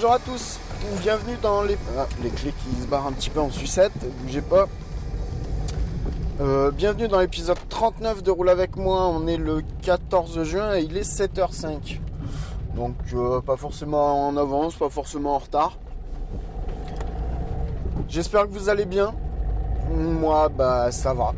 Bonjour 0.00 0.12
à 0.12 0.20
tous, 0.20 0.60
bienvenue 1.00 1.36
dans 1.42 1.64
les... 1.64 1.76
Ah, 1.98 2.06
les 2.22 2.30
clés 2.30 2.52
qui 2.52 2.82
se 2.82 2.86
barrent 2.86 3.08
un 3.08 3.12
petit 3.12 3.30
peu 3.30 3.40
en 3.40 3.50
sucette, 3.50 3.90
bougez 4.22 4.42
pas. 4.42 4.68
Euh, 6.40 6.70
bienvenue 6.70 7.08
dans 7.08 7.18
l'épisode 7.18 7.58
39 7.68 8.22
de 8.22 8.30
Roule 8.30 8.48
avec 8.48 8.76
moi, 8.76 9.08
on 9.08 9.26
est 9.26 9.36
le 9.36 9.60
14 9.82 10.44
juin 10.44 10.76
et 10.76 10.82
il 10.82 10.96
est 10.96 11.02
7h05. 11.02 11.98
Donc 12.76 12.94
euh, 13.12 13.40
pas 13.40 13.56
forcément 13.56 14.28
en 14.28 14.36
avance, 14.36 14.76
pas 14.76 14.88
forcément 14.88 15.34
en 15.34 15.38
retard. 15.38 15.76
J'espère 18.08 18.44
que 18.44 18.52
vous 18.52 18.68
allez 18.68 18.86
bien. 18.86 19.12
Moi 19.90 20.48
bah 20.48 20.92
ça 20.92 21.12
va. 21.12 21.32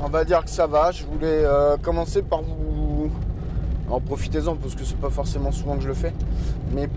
On 0.00 0.08
va 0.08 0.24
dire 0.24 0.44
que 0.44 0.50
ça 0.50 0.68
va. 0.68 0.92
Je 0.92 1.04
voulais 1.04 1.42
euh, 1.44 1.76
commencer 1.78 2.22
par 2.22 2.42
vous... 2.42 3.10
En 3.90 4.00
profitez-en 4.00 4.54
parce 4.54 4.76
que 4.76 4.84
c'est 4.84 5.00
pas 5.00 5.10
forcément 5.10 5.50
souvent 5.50 5.74
que 5.74 5.82
je 5.82 5.88
le 5.88 5.94
fais. 5.94 6.14
Mais 6.70 6.88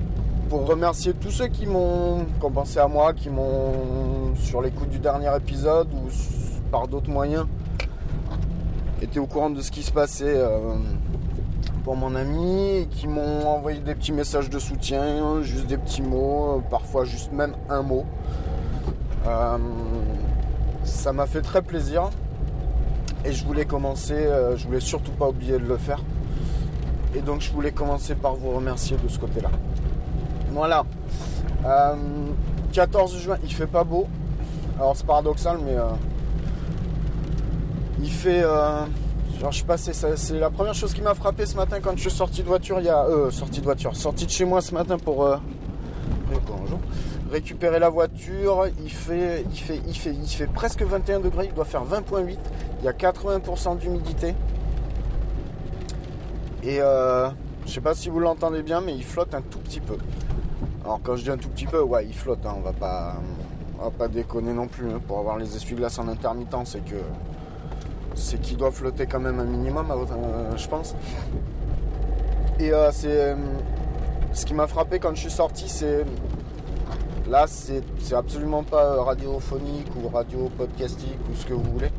pour 0.49 0.67
remercier 0.67 1.13
tous 1.13 1.31
ceux 1.31 1.47
qui 1.47 1.65
m'ont 1.65 2.25
qui 2.39 2.45
ont 2.45 2.51
pensé 2.51 2.79
à 2.79 2.87
moi, 2.87 3.13
qui 3.13 3.29
m'ont 3.29 4.35
sur 4.35 4.61
l'écoute 4.61 4.89
du 4.89 4.99
dernier 4.99 5.35
épisode 5.35 5.87
ou 5.93 6.09
par 6.71 6.87
d'autres 6.87 7.09
moyens 7.09 7.45
été 9.01 9.19
au 9.19 9.25
courant 9.27 9.49
de 9.49 9.61
ce 9.61 9.71
qui 9.71 9.83
se 9.83 9.91
passait 9.91 10.35
euh, 10.35 10.75
pour 11.83 11.95
mon 11.95 12.15
ami, 12.15 12.69
et 12.69 12.87
qui 12.87 13.07
m'ont 13.07 13.47
envoyé 13.47 13.79
des 13.79 13.95
petits 13.95 14.11
messages 14.11 14.49
de 14.49 14.59
soutien, 14.59 15.41
juste 15.41 15.67
des 15.67 15.77
petits 15.77 16.01
mots, 16.01 16.61
parfois 16.69 17.05
juste 17.05 17.31
même 17.31 17.55
un 17.69 17.81
mot. 17.81 18.05
Euh, 19.27 19.57
ça 20.83 21.13
m'a 21.13 21.25
fait 21.25 21.41
très 21.41 21.61
plaisir 21.61 22.09
et 23.23 23.31
je 23.31 23.43
voulais 23.43 23.65
commencer, 23.65 24.13
euh, 24.13 24.55
je 24.55 24.65
voulais 24.65 24.79
surtout 24.79 25.11
pas 25.11 25.29
oublier 25.29 25.53
de 25.53 25.65
le 25.65 25.77
faire. 25.77 26.01
Et 27.15 27.21
donc 27.21 27.41
je 27.41 27.51
voulais 27.51 27.71
commencer 27.71 28.13
par 28.13 28.35
vous 28.35 28.51
remercier 28.51 28.97
de 28.97 29.07
ce 29.07 29.17
côté-là. 29.19 29.49
Voilà. 30.55 30.85
Euh, 31.65 31.95
14 32.71 33.17
juin, 33.17 33.37
il 33.43 33.53
fait 33.53 33.67
pas 33.67 33.83
beau. 33.83 34.07
Alors 34.77 34.95
c'est 34.95 35.05
paradoxal, 35.05 35.57
mais 35.65 35.73
euh, 35.75 35.83
il 38.01 38.09
fait. 38.09 38.41
euh, 38.41 38.85
je 39.37 39.51
suis 39.51 39.65
C'est 40.15 40.39
la 40.39 40.49
première 40.49 40.73
chose 40.73 40.93
qui 40.93 41.01
m'a 41.01 41.13
frappé 41.13 41.45
ce 41.45 41.57
matin 41.57 41.79
quand 41.81 41.91
je 41.97 42.01
suis 42.01 42.09
sorti 42.11 42.41
de 42.41 42.47
voiture. 42.47 42.79
Il 42.79 42.85
y 42.85 42.89
a. 42.89 43.03
Euh, 43.03 43.31
sorti 43.31 43.59
de 43.59 43.65
voiture. 43.65 43.93
Sorti 43.97 44.25
de 44.25 44.31
chez 44.31 44.45
moi 44.45 44.61
ce 44.61 44.73
matin 44.73 44.97
pour. 44.97 45.25
euh. 45.25 45.35
Récupérer 47.31 47.79
la 47.79 47.89
voiture. 47.89 48.67
Il 48.81 48.89
fait, 48.89 49.43
il, 49.51 49.57
fait, 49.57 49.81
il, 49.85 50.25
fait, 50.27 50.47
presque 50.47 50.83
21 50.83 51.19
degrés. 51.19 51.47
Il 51.49 51.53
doit 51.53 51.65
faire 51.65 51.83
20,8. 51.83 52.37
Il 52.79 52.85
y 52.85 52.87
a 52.87 52.93
80% 52.93 53.77
d'humidité. 53.77 54.35
Et 56.63 56.77
euh, 56.79 57.27
je 57.65 57.71
sais 57.73 57.81
pas 57.81 57.93
si 57.93 58.07
vous 58.09 58.19
l'entendez 58.19 58.63
bien, 58.63 58.79
mais 58.79 58.95
il 58.95 59.03
flotte 59.03 59.35
un 59.35 59.41
tout 59.41 59.59
petit 59.59 59.81
peu. 59.81 59.97
Alors 60.85 60.99
quand 61.03 61.15
je 61.15 61.23
dis 61.23 61.31
un 61.31 61.37
tout 61.37 61.49
petit 61.49 61.65
peu, 61.65 61.81
ouais, 61.81 62.05
il 62.05 62.13
flotte. 62.13 62.45
hein, 62.45 62.53
on 62.57 62.61
va 62.61 62.71
pas, 62.71 63.15
on 63.79 63.85
va 63.85 63.89
pas 63.89 64.07
déconner 64.07 64.53
non 64.53 64.67
plus. 64.67 64.87
hein, 64.87 65.01
pour 65.07 65.17
avoir 65.17 65.37
les 65.37 65.55
essuie-glaces 65.55 65.97
en 65.97 66.07
intermittent, 66.07 66.55
c'est 66.65 66.85
que 66.85 66.95
c'est 68.13 68.39
qu'il 68.39 68.55
doit 68.57 68.69
flotter 68.71 69.07
quand 69.07 69.19
même 69.19 69.39
un 69.39 69.45
minimum, 69.45 69.89
euh, 69.91 70.55
je 70.55 70.67
pense. 70.67 70.95
Et 72.59 72.71
euh, 72.71 72.91
c'est 72.91 73.07
euh, 73.09 73.35
ce 74.31 74.45
qui 74.45 74.53
m'a 74.53 74.67
frappé 74.67 74.99
quand 74.99 75.13
je 75.15 75.21
suis 75.21 75.31
sorti, 75.31 75.67
c'est 75.67 76.05
là, 77.27 77.45
c'est 77.47 77.81
absolument 78.13 78.61
pas 78.63 79.01
radiophonique 79.03 79.87
ou 80.01 80.07
radio 80.07 80.49
podcastique 80.55 81.17
ou 81.31 81.35
ce 81.35 81.47
que 81.47 81.53
vous 81.55 81.63
voulez. 81.63 81.89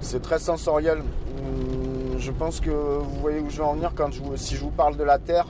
C'est 0.00 0.22
très 0.22 0.38
sensoriel. 0.38 0.98
Hum, 1.00 2.18
Je 2.18 2.30
pense 2.30 2.60
que 2.60 2.70
vous 2.70 3.20
voyez 3.20 3.40
où 3.40 3.50
je 3.50 3.56
vais 3.58 3.64
en 3.64 3.74
venir 3.74 3.92
quand 3.94 4.10
je 4.12 4.22
si 4.36 4.54
je 4.54 4.60
vous 4.60 4.70
parle 4.70 4.96
de 4.96 5.04
la 5.04 5.18
Terre, 5.18 5.46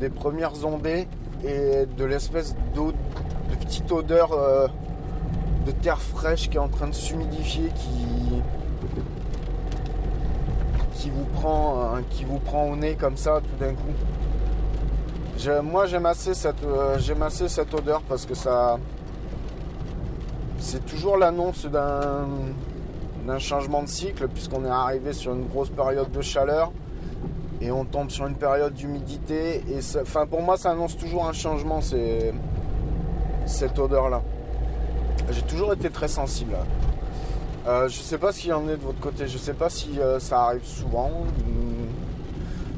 des 0.00 0.10
premières 0.10 0.66
ondées 0.66 1.06
et 1.44 1.86
de 1.86 2.04
l'espèce 2.04 2.54
d'eau, 2.74 2.92
de 3.50 3.56
petite 3.56 3.90
odeur 3.92 4.32
euh, 4.32 4.66
de 5.66 5.70
terre 5.70 6.00
fraîche 6.00 6.48
qui 6.48 6.56
est 6.56 6.60
en 6.60 6.68
train 6.68 6.88
de 6.88 6.94
s'humidifier, 6.94 7.68
qui 7.74 8.42
qui 10.94 11.10
vous 11.10 11.24
prend, 11.34 11.96
euh, 11.96 12.00
qui 12.10 12.24
vous 12.24 12.38
prend 12.38 12.64
au 12.70 12.76
nez 12.76 12.94
comme 12.94 13.18
ça 13.18 13.40
tout 13.40 13.62
d'un 13.62 13.74
coup. 13.74 15.62
Moi 15.62 15.84
j'aime 15.84 16.06
assez 16.06 16.32
cette, 16.32 16.64
euh, 16.64 16.96
assez 17.20 17.48
cette 17.48 17.74
odeur 17.74 18.00
parce 18.08 18.24
que 18.24 18.34
ça, 18.34 18.78
c'est 20.58 20.86
toujours 20.86 21.18
l'annonce 21.18 21.66
d'un 21.66 23.38
changement 23.38 23.82
de 23.82 23.88
cycle 23.88 24.28
puisqu'on 24.28 24.64
est 24.64 24.70
arrivé 24.70 25.12
sur 25.12 25.34
une 25.34 25.46
grosse 25.46 25.68
période 25.68 26.10
de 26.10 26.22
chaleur 26.22 26.72
et 27.64 27.70
on 27.72 27.84
tombe 27.84 28.10
sur 28.10 28.26
une 28.26 28.34
période 28.34 28.74
d'humidité 28.74 29.62
et 29.68 29.80
ça- 29.80 30.04
pour 30.26 30.42
moi 30.42 30.56
ça 30.56 30.70
annonce 30.72 30.96
toujours 30.96 31.26
un 31.26 31.32
changement 31.32 31.80
c'est 31.80 32.32
cette 33.46 33.78
odeur 33.78 34.08
là 34.10 34.22
j'ai 35.30 35.42
toujours 35.42 35.72
été 35.72 35.88
très 35.90 36.08
sensible 36.08 36.54
euh, 37.66 37.88
je 37.88 37.98
sais 38.00 38.18
pas 38.18 38.30
ce 38.32 38.40
qu'il 38.40 38.52
en 38.52 38.68
est 38.68 38.76
de 38.76 38.82
votre 38.82 39.00
côté. 39.00 39.26
Je 39.26 39.38
sais 39.38 39.54
pas 39.54 39.70
si 39.70 39.98
euh, 39.98 40.18
ça 40.18 40.42
arrive 40.42 40.66
souvent. 40.66 41.10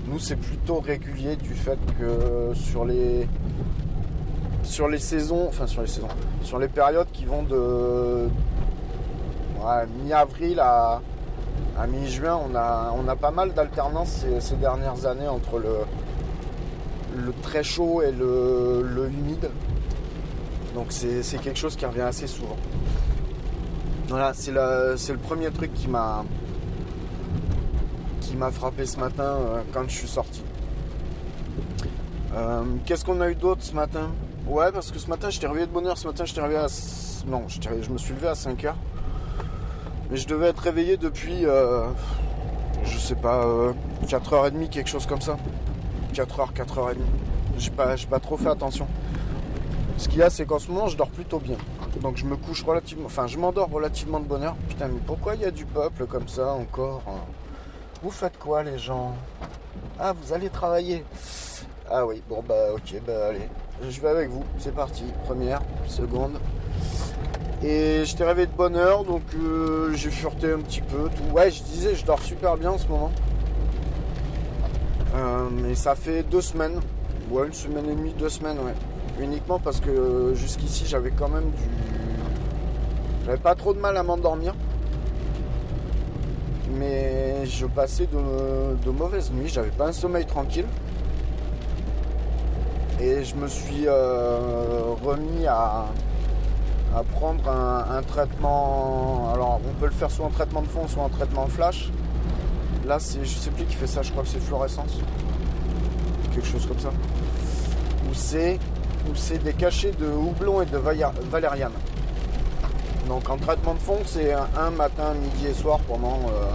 Nous 0.06 0.20
c'est 0.20 0.36
plutôt 0.36 0.78
régulier 0.78 1.34
du 1.34 1.54
fait 1.54 1.78
que 1.98 2.54
sur 2.54 2.84
les 2.84 3.26
sur 4.62 4.86
les 4.88 5.00
saisons 5.00 5.46
enfin 5.48 5.66
sur 5.66 5.80
les 5.82 5.88
saisons 5.88 6.06
sur 6.42 6.60
les 6.60 6.68
périodes 6.68 7.08
qui 7.12 7.24
vont 7.24 7.42
de 7.42 8.28
mi-avril 10.04 10.60
à, 10.60 11.00
à 11.78 11.86
mi-juin, 11.86 12.40
on 12.50 12.54
a, 12.54 12.92
on 12.96 13.06
a 13.08 13.16
pas 13.16 13.30
mal 13.30 13.52
d'alternance 13.52 14.24
ces, 14.40 14.56
dernières 14.56 15.06
années 15.06 15.28
entre 15.28 15.58
le, 15.58 17.32
très 17.42 17.62
chaud 17.62 18.02
et 18.02 18.12
le, 18.12 19.08
humide. 19.08 19.50
Donc 20.74 20.86
c'est 20.90 21.38
quelque 21.42 21.58
chose 21.58 21.76
qui 21.76 21.86
revient 21.86 22.02
assez 22.02 22.26
souvent. 22.26 22.56
Voilà, 24.08 24.32
c'est 24.34 24.52
le 24.52 25.18
premier 25.18 25.50
truc 25.50 25.72
qui 25.74 25.88
m'a 25.88 26.24
qui 28.20 28.36
m'a 28.36 28.50
frappé 28.50 28.86
ce 28.86 28.98
matin 28.98 29.22
euh, 29.22 29.62
quand 29.72 29.88
je 29.88 29.96
suis 29.96 30.08
sorti. 30.08 30.42
Euh, 32.34 32.64
Qu'est-ce 32.84 33.04
qu'on 33.04 33.20
a 33.20 33.30
eu 33.30 33.34
d'autre 33.34 33.62
ce 33.62 33.72
matin? 33.72 34.10
Ouais, 34.46 34.70
parce 34.72 34.90
que 34.90 34.98
ce 34.98 35.08
matin, 35.08 35.30
j'étais 35.30 35.46
réveillé 35.46 35.66
de 35.66 35.72
bonne 35.72 35.86
heure. 35.86 35.96
Ce 35.96 36.06
matin, 36.06 36.24
j'étais 36.24 36.40
réveillé 36.40 36.60
à... 36.60 36.66
Non, 37.26 37.44
je 37.48 37.90
me 37.90 37.98
suis 37.98 38.14
levé 38.14 38.28
à 38.28 38.34
5 38.34 38.64
heures. 38.64 38.76
Mais 40.10 40.16
je 40.16 40.26
devais 40.26 40.48
être 40.48 40.60
réveillé 40.60 40.96
depuis, 40.96 41.44
euh, 41.46 41.86
je 42.84 42.98
sais 42.98 43.14
pas, 43.14 43.44
4h30, 44.06 44.68
quelque 44.68 44.88
chose 44.88 45.06
comme 45.06 45.20
ça. 45.20 45.36
4h, 46.14 46.52
4h30. 46.52 46.96
J'ai 47.58 47.70
pas, 47.70 47.94
pas 48.08 48.20
trop 48.20 48.36
fait 48.36 48.48
attention. 48.48 48.86
Ce 49.98 50.08
qu'il 50.08 50.18
y 50.18 50.22
a, 50.22 50.30
c'est 50.30 50.44
qu'en 50.44 50.58
ce 50.58 50.70
moment, 50.70 50.88
je 50.88 50.96
dors 50.96 51.10
plutôt 51.10 51.38
bien. 51.38 51.56
Donc 52.00 52.16
je 52.16 52.26
me 52.26 52.36
couche 52.36 52.62
relativement, 52.62 53.06
enfin 53.06 53.26
je 53.26 53.38
m'endors 53.38 53.70
relativement 53.70 54.20
de 54.20 54.26
bonne 54.26 54.42
heure. 54.42 54.56
Putain, 54.68 54.88
mais 54.88 55.00
pourquoi 55.06 55.34
il 55.34 55.40
y 55.40 55.44
a 55.44 55.50
du 55.50 55.64
peuple 55.64 56.06
comme 56.06 56.28
ça 56.28 56.52
encore 56.52 57.02
hein? 57.06 57.20
Vous 58.02 58.10
faites 58.10 58.38
quoi 58.38 58.62
les 58.62 58.78
gens? 58.78 59.14
Ah, 59.98 60.12
vous 60.12 60.32
allez 60.34 60.50
travailler 60.50 61.02
Ah 61.90 62.04
oui, 62.04 62.22
bon 62.28 62.44
bah 62.46 62.74
ok, 62.74 63.00
bah 63.06 63.28
allez. 63.28 63.48
Je 63.88 64.00
vais 64.00 64.08
avec 64.08 64.28
vous, 64.28 64.44
c'est 64.58 64.74
parti. 64.74 65.04
Première, 65.24 65.60
seconde. 65.86 66.38
Et 67.66 68.04
je 68.04 68.14
t'ai 68.14 68.22
rêvé 68.22 68.46
de 68.46 68.52
bonne 68.52 68.76
heure, 68.76 69.02
donc 69.02 69.22
euh, 69.34 69.92
j'ai 69.94 70.10
fureté 70.10 70.52
un 70.52 70.60
petit 70.60 70.82
peu. 70.82 71.08
Tout. 71.08 71.34
Ouais, 71.34 71.50
je 71.50 71.64
disais, 71.64 71.96
je 71.96 72.04
dors 72.04 72.22
super 72.22 72.56
bien 72.56 72.70
en 72.70 72.78
ce 72.78 72.86
moment. 72.86 73.10
Euh, 75.16 75.48
mais 75.50 75.74
ça 75.74 75.96
fait 75.96 76.22
deux 76.22 76.42
semaines. 76.42 76.78
Ouais, 77.28 77.48
une 77.48 77.52
semaine 77.52 77.90
et 77.90 77.96
demie, 77.96 78.14
deux 78.16 78.28
semaines, 78.28 78.58
ouais. 78.58 78.74
Uniquement 79.20 79.58
parce 79.58 79.80
que 79.80 80.32
jusqu'ici, 80.36 80.84
j'avais 80.86 81.10
quand 81.10 81.28
même 81.28 81.50
du. 81.50 81.64
J'avais 83.24 83.38
pas 83.38 83.56
trop 83.56 83.74
de 83.74 83.80
mal 83.80 83.96
à 83.96 84.04
m'endormir. 84.04 84.54
Mais 86.78 87.46
je 87.46 87.66
passais 87.66 88.06
de, 88.06 88.90
mauvaises 88.92 89.32
nuits, 89.32 89.48
j'avais 89.48 89.70
pas 89.70 89.88
un 89.88 89.92
sommeil 89.92 90.24
tranquille. 90.24 90.66
Et 93.00 93.24
je 93.24 93.34
me 93.34 93.48
suis 93.48 93.86
euh, 93.88 94.82
remis 95.02 95.46
à, 95.48 95.86
à 96.96 97.02
prendre 97.02 97.46
un, 97.48 98.02
traitement. 98.02 99.30
Alors, 99.34 99.60
on 99.68 99.74
peut 99.78 99.84
le 99.84 99.92
faire 99.92 100.10
soit 100.10 100.24
en 100.24 100.30
traitement 100.30 100.62
de 100.62 100.66
fond, 100.66 100.88
soit 100.88 101.02
en 101.02 101.10
traitement 101.10 101.46
flash. 101.46 101.90
Là, 102.86 102.98
c'est, 102.98 103.22
je 103.22 103.38
sais 103.38 103.50
plus 103.50 103.64
qui 103.64 103.74
fait 103.74 103.86
ça, 103.86 104.00
je 104.00 104.10
crois 104.10 104.22
que 104.22 104.30
c'est 104.30 104.40
fluorescence. 104.40 104.98
Quelque 106.32 106.46
chose 106.46 106.66
comme 106.66 106.78
ça. 106.78 106.88
Ou 108.08 108.14
c'est, 108.14 108.58
c'est 109.14 109.42
des 109.42 109.52
cachets 109.52 109.92
de 109.92 110.06
houblon 110.06 110.62
et 110.62 110.66
de 110.66 110.78
valériane. 110.78 111.72
Donc 113.08 113.28
en 113.28 113.36
traitement 113.36 113.74
de 113.74 113.78
fond, 113.78 113.98
c'est 114.06 114.32
un, 114.32 114.70
matin, 114.70 115.12
midi 115.14 115.48
et 115.48 115.54
soir 115.54 115.78
pendant, 115.86 116.18
euh, 116.28 116.50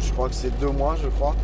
je 0.00 0.12
crois 0.12 0.28
que 0.28 0.34
c'est 0.34 0.56
deux 0.60 0.70
mois, 0.70 0.96
je 1.02 1.08
crois. 1.08 1.34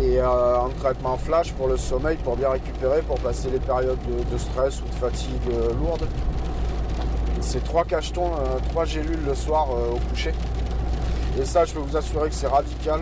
Et 0.00 0.18
euh, 0.18 0.58
en 0.58 0.68
traitement 0.70 1.16
flash 1.16 1.52
pour 1.52 1.66
le 1.66 1.76
sommeil, 1.76 2.16
pour 2.18 2.36
bien 2.36 2.50
récupérer, 2.50 3.02
pour 3.02 3.18
passer 3.18 3.50
les 3.50 3.58
périodes 3.58 3.98
de, 4.30 4.38
stress 4.38 4.80
ou 4.80 4.88
de 4.88 4.94
fatigue 4.94 5.32
euh, 5.50 5.72
lourde. 5.80 6.06
C'est 7.40 7.64
trois 7.64 7.84
cachetons, 7.84 8.30
trois 8.70 8.84
gélules 8.84 9.24
le 9.26 9.34
soir 9.34 9.68
au 9.70 9.98
coucher. 10.10 10.32
Et 11.40 11.44
ça, 11.44 11.64
je 11.64 11.72
peux 11.72 11.80
vous 11.80 11.96
assurer 11.96 12.28
que 12.28 12.34
c'est 12.34 12.48
radical. 12.48 13.00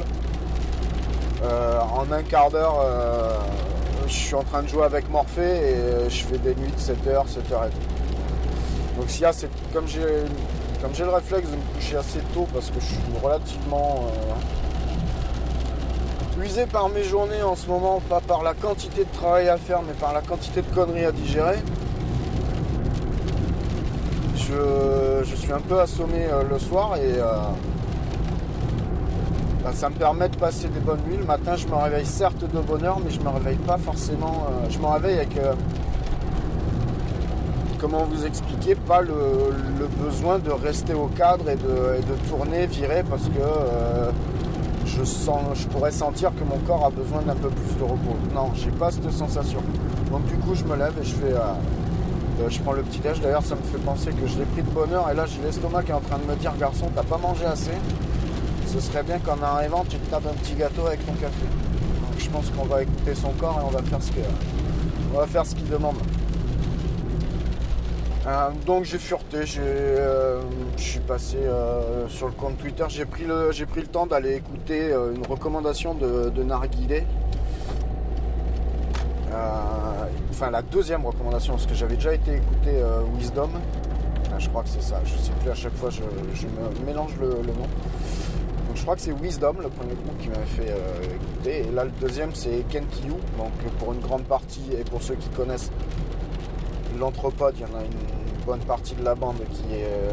en 1.42 2.12
un 2.12 2.22
quart 2.22 2.50
d'heure, 2.50 2.76
je 4.06 4.12
suis 4.12 4.34
en 4.34 4.44
train 4.44 4.62
de 4.62 4.68
jouer 4.68 4.84
avec 4.84 5.10
Morphée 5.10 5.42
et 5.42 6.10
je 6.10 6.24
fais 6.24 6.38
des 6.38 6.54
nuits 6.54 6.70
de 6.70 6.78
7h, 6.78 7.26
7h30. 7.26 7.70
Donc 8.98 9.08
s'il 9.10 9.22
y 9.22 9.24
a 9.24 9.32
comme 9.72 9.88
j'ai 9.88 10.06
comme 10.80 10.94
j'ai 10.94 11.04
le 11.04 11.10
réflexe 11.10 11.50
de 11.50 11.56
me 11.56 11.74
coucher 11.74 11.96
assez 11.96 12.20
tôt 12.32 12.46
parce 12.52 12.70
que 12.70 12.78
je 12.78 12.86
suis 12.86 12.98
relativement 13.22 14.06
euh, 16.46 16.48
usé 16.48 16.66
par 16.66 16.88
mes 16.88 17.02
journées 17.02 17.42
en 17.42 17.56
ce 17.56 17.66
moment, 17.68 18.00
pas 18.08 18.20
par 18.20 18.42
la 18.42 18.54
quantité 18.54 19.04
de 19.04 19.12
travail 19.12 19.48
à 19.48 19.56
faire, 19.56 19.80
mais 19.86 19.92
par 19.94 20.12
la 20.12 20.20
quantité 20.20 20.62
de 20.62 20.74
conneries 20.74 21.04
à 21.04 21.12
digérer. 21.12 21.58
Je, 24.36 25.34
suis 25.34 25.52
un 25.52 25.60
peu 25.60 25.80
assommé 25.80 26.26
euh, 26.30 26.42
le 26.48 26.58
soir 26.58 26.96
et 26.96 27.18
euh, 27.18 27.24
bah, 29.62 29.70
ça 29.74 29.90
me 29.90 29.94
permet 29.94 30.28
de 30.28 30.36
passer 30.36 30.68
des 30.68 30.80
bonnes 30.80 31.02
nuits. 31.06 31.18
Le 31.18 31.24
matin, 31.24 31.56
je 31.56 31.66
me 31.66 31.74
réveille 31.74 32.06
certes 32.06 32.44
de 32.44 32.60
bonne 32.60 32.84
heure, 32.84 33.00
mais 33.04 33.10
je 33.10 33.20
me 33.20 33.28
réveille 33.28 33.58
pas 33.58 33.78
forcément. 33.78 34.46
je 34.70 34.78
me 34.78 34.86
réveille 34.86 35.16
avec 35.16 35.36
comment 37.78 38.04
vous 38.04 38.24
expliquer, 38.26 38.74
pas 38.74 39.00
le, 39.00 39.12
besoin 40.02 40.38
de 40.38 40.50
rester 40.50 40.94
au 40.94 41.06
cadre 41.06 41.48
et 41.50 41.56
de, 41.56 42.28
tourner, 42.28 42.66
virer, 42.66 43.02
parce 43.08 43.24
que 43.24 43.40
euh, 43.40 44.10
je, 45.04 45.66
pourrais 45.68 45.90
sentir 45.90 46.32
que 46.34 46.44
mon 46.44 46.58
corps 46.58 46.86
a 46.86 46.90
besoin 46.90 47.22
d'un 47.22 47.34
peu 47.34 47.48
plus 47.48 47.76
de 47.78 47.82
repos. 47.82 48.16
Non, 48.34 48.50
j'ai 48.54 48.70
pas 48.70 48.90
cette 48.90 49.10
sensation. 49.10 49.60
Donc 50.10 50.24
du 50.26 50.34
coup, 50.36 50.54
je 50.54 50.64
me 50.64 50.76
lève 50.76 50.94
et 51.00 51.04
je 51.04 51.14
fais, 51.14 51.32
euh, 51.32 51.40
euh, 52.40 52.48
je 52.48 52.60
prends 52.60 52.72
le 52.72 52.82
petit 52.82 53.00
déj. 53.00 53.20
D'ailleurs, 53.20 53.44
ça 53.44 53.56
me 53.56 53.62
fait 53.62 53.78
penser 53.84 54.10
que 54.10 54.26
je 54.26 54.38
l'ai 54.38 54.44
pris 54.46 54.62
de 54.62 54.70
bonne 54.70 54.92
heure 54.92 55.10
et 55.10 55.14
là, 55.14 55.26
j'ai 55.26 55.42
l'estomac 55.42 55.82
qui 55.82 55.90
est 55.90 55.94
en 55.94 56.00
train 56.00 56.18
de 56.18 56.24
me 56.24 56.36
dire, 56.36 56.52
garçon, 56.58 56.86
t'as 56.94 57.02
pas 57.02 57.18
mangé 57.18 57.44
assez. 57.44 57.72
Ce 58.66 58.80
serait 58.80 59.02
bien 59.02 59.18
qu'en 59.18 59.40
arrivant, 59.42 59.84
tu 59.88 59.96
te 59.98 60.10
tapes 60.10 60.26
un 60.26 60.34
petit 60.34 60.54
gâteau 60.54 60.86
avec 60.86 61.04
ton 61.04 61.12
café. 61.12 61.46
Donc, 62.02 62.18
je 62.18 62.30
pense 62.30 62.50
qu'on 62.50 62.66
va 62.66 62.82
écouter 62.82 63.14
son 63.14 63.30
corps 63.32 63.60
et 63.60 63.64
on 63.64 63.70
va 63.70 63.82
faire 63.82 64.02
ce 64.02 64.10
on 65.14 65.18
va 65.18 65.26
faire 65.26 65.46
ce 65.46 65.54
qu'il 65.54 65.68
demande. 65.68 65.96
Euh, 68.26 68.50
donc 68.66 68.84
j'ai 68.84 68.98
fureté, 68.98 69.44
euh, 69.58 70.40
je 70.76 70.82
suis 70.82 71.00
passé 71.00 71.36
euh, 71.36 72.08
sur 72.08 72.26
le 72.26 72.32
compte 72.32 72.58
Twitter, 72.58 72.84
j'ai 72.88 73.04
pris, 73.04 73.22
le, 73.22 73.52
pris 73.66 73.82
le 73.82 73.86
temps 73.86 74.06
d'aller 74.06 74.34
écouter 74.34 74.90
une 75.14 75.24
recommandation 75.24 75.94
de, 75.94 76.30
de 76.30 76.42
Narguilé. 76.42 77.04
enfin 80.30 80.50
la 80.50 80.62
deuxième 80.62 81.06
recommandation, 81.06 81.52
parce 81.52 81.66
que 81.66 81.74
j'avais 81.74 81.94
déjà 81.94 82.14
été 82.14 82.34
écouter 82.34 82.82
Wisdom. 83.16 83.50
je 84.38 84.48
crois 84.48 84.64
que 84.64 84.70
c'est 84.70 84.82
ça, 84.82 85.00
je 85.04 85.16
sais 85.16 85.32
plus 85.40 85.50
à 85.50 85.54
chaque 85.54 85.74
fois 85.74 85.90
je, 85.90 86.02
me 86.02 86.84
mélange 86.84 87.14
le, 87.20 87.28
nom. 87.28 87.68
Donc 88.66 88.74
je 88.74 88.82
crois 88.82 88.96
que 88.96 89.02
c'est 89.02 89.12
Wisdom, 89.12 89.54
le 89.62 89.68
premier 89.68 89.94
groupe 89.94 90.18
qui 90.18 90.30
m'avait 90.30 90.44
fait 90.46 90.74
écouter. 91.14 91.68
Et 91.68 91.72
là 91.72 91.84
le 91.84 91.92
deuxième 92.00 92.34
c'est 92.34 92.64
Kenkiyu, 92.70 93.12
donc 93.38 93.52
pour 93.78 93.92
une 93.92 94.00
grande 94.00 94.24
partie 94.24 94.64
et 94.72 94.82
pour 94.82 95.00
ceux 95.00 95.14
qui 95.14 95.28
connaissent 95.28 95.70
l'anthropode, 96.96 97.54
il 97.58 97.62
y 97.62 97.64
en 97.64 97.78
a 97.78 97.82
une 97.82 98.44
bonne 98.46 98.60
partie 98.60 98.94
de 98.94 99.04
la 99.04 99.14
bande 99.14 99.38
qui, 99.52 99.64
euh, 99.72 100.12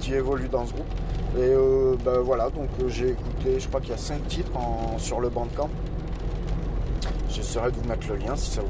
qui 0.00 0.14
évolue 0.14 0.48
dans 0.48 0.66
ce 0.66 0.72
groupe. 0.72 0.86
Et 1.36 1.40
euh, 1.40 1.96
ben 2.04 2.20
voilà, 2.20 2.50
donc 2.50 2.68
euh, 2.80 2.88
j'ai 2.88 3.10
écouté, 3.10 3.58
je 3.58 3.68
crois 3.68 3.80
qu'il 3.80 3.90
y 3.90 3.94
a 3.94 3.98
5 3.98 4.26
titres 4.28 4.50
sur 4.98 5.20
le 5.20 5.28
bandcamp. 5.28 5.70
J'essaierai 7.28 7.70
de 7.70 7.76
vous 7.76 7.88
mettre 7.88 8.06
le 8.08 8.16
lien 8.16 8.36
si 8.36 8.50
ça 8.50 8.62
vous. 8.62 8.68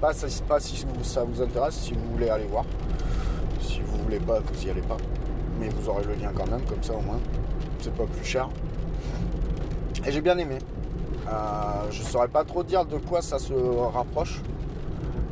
Pas, 0.00 0.12
si 0.60 0.86
ça 1.02 1.24
vous 1.24 1.42
intéresse, 1.42 1.74
si 1.74 1.92
vous 1.92 2.12
voulez 2.12 2.28
aller 2.28 2.44
voir. 2.44 2.64
Si 3.60 3.80
vous 3.80 3.96
voulez 4.04 4.20
pas, 4.20 4.38
vous 4.38 4.66
y 4.66 4.70
allez 4.70 4.82
pas. 4.82 4.96
Mais 5.58 5.68
vous 5.70 5.88
aurez 5.88 6.04
le 6.04 6.14
lien 6.14 6.30
quand 6.34 6.48
même, 6.48 6.62
comme 6.62 6.82
ça 6.82 6.94
au 6.94 7.00
moins. 7.00 7.18
C'est 7.80 7.92
pas 7.94 8.04
plus 8.04 8.24
cher. 8.24 8.48
Et 10.06 10.12
j'ai 10.12 10.20
bien 10.20 10.38
aimé. 10.38 10.58
je 11.90 12.02
saurais 12.02 12.28
pas 12.28 12.44
trop 12.44 12.62
dire 12.62 12.84
de 12.84 12.98
quoi 12.98 13.22
ça 13.22 13.38
se 13.38 13.54
rapproche. 13.54 14.40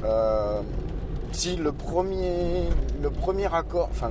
Euh, 0.04 0.60
si 1.32 1.56
le 1.56 1.72
premier, 1.72 2.68
accord, 3.52 3.88
enfin 3.90 4.10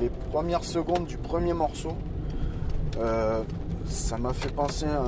les 0.00 0.08
premières 0.30 0.64
secondes 0.64 1.06
du 1.06 1.18
premier 1.18 1.52
morceau, 1.52 1.92
euh, 2.98 3.42
ça 3.86 4.18
m'a 4.18 4.32
fait 4.32 4.52
penser 4.52 4.86
à, 4.86 5.02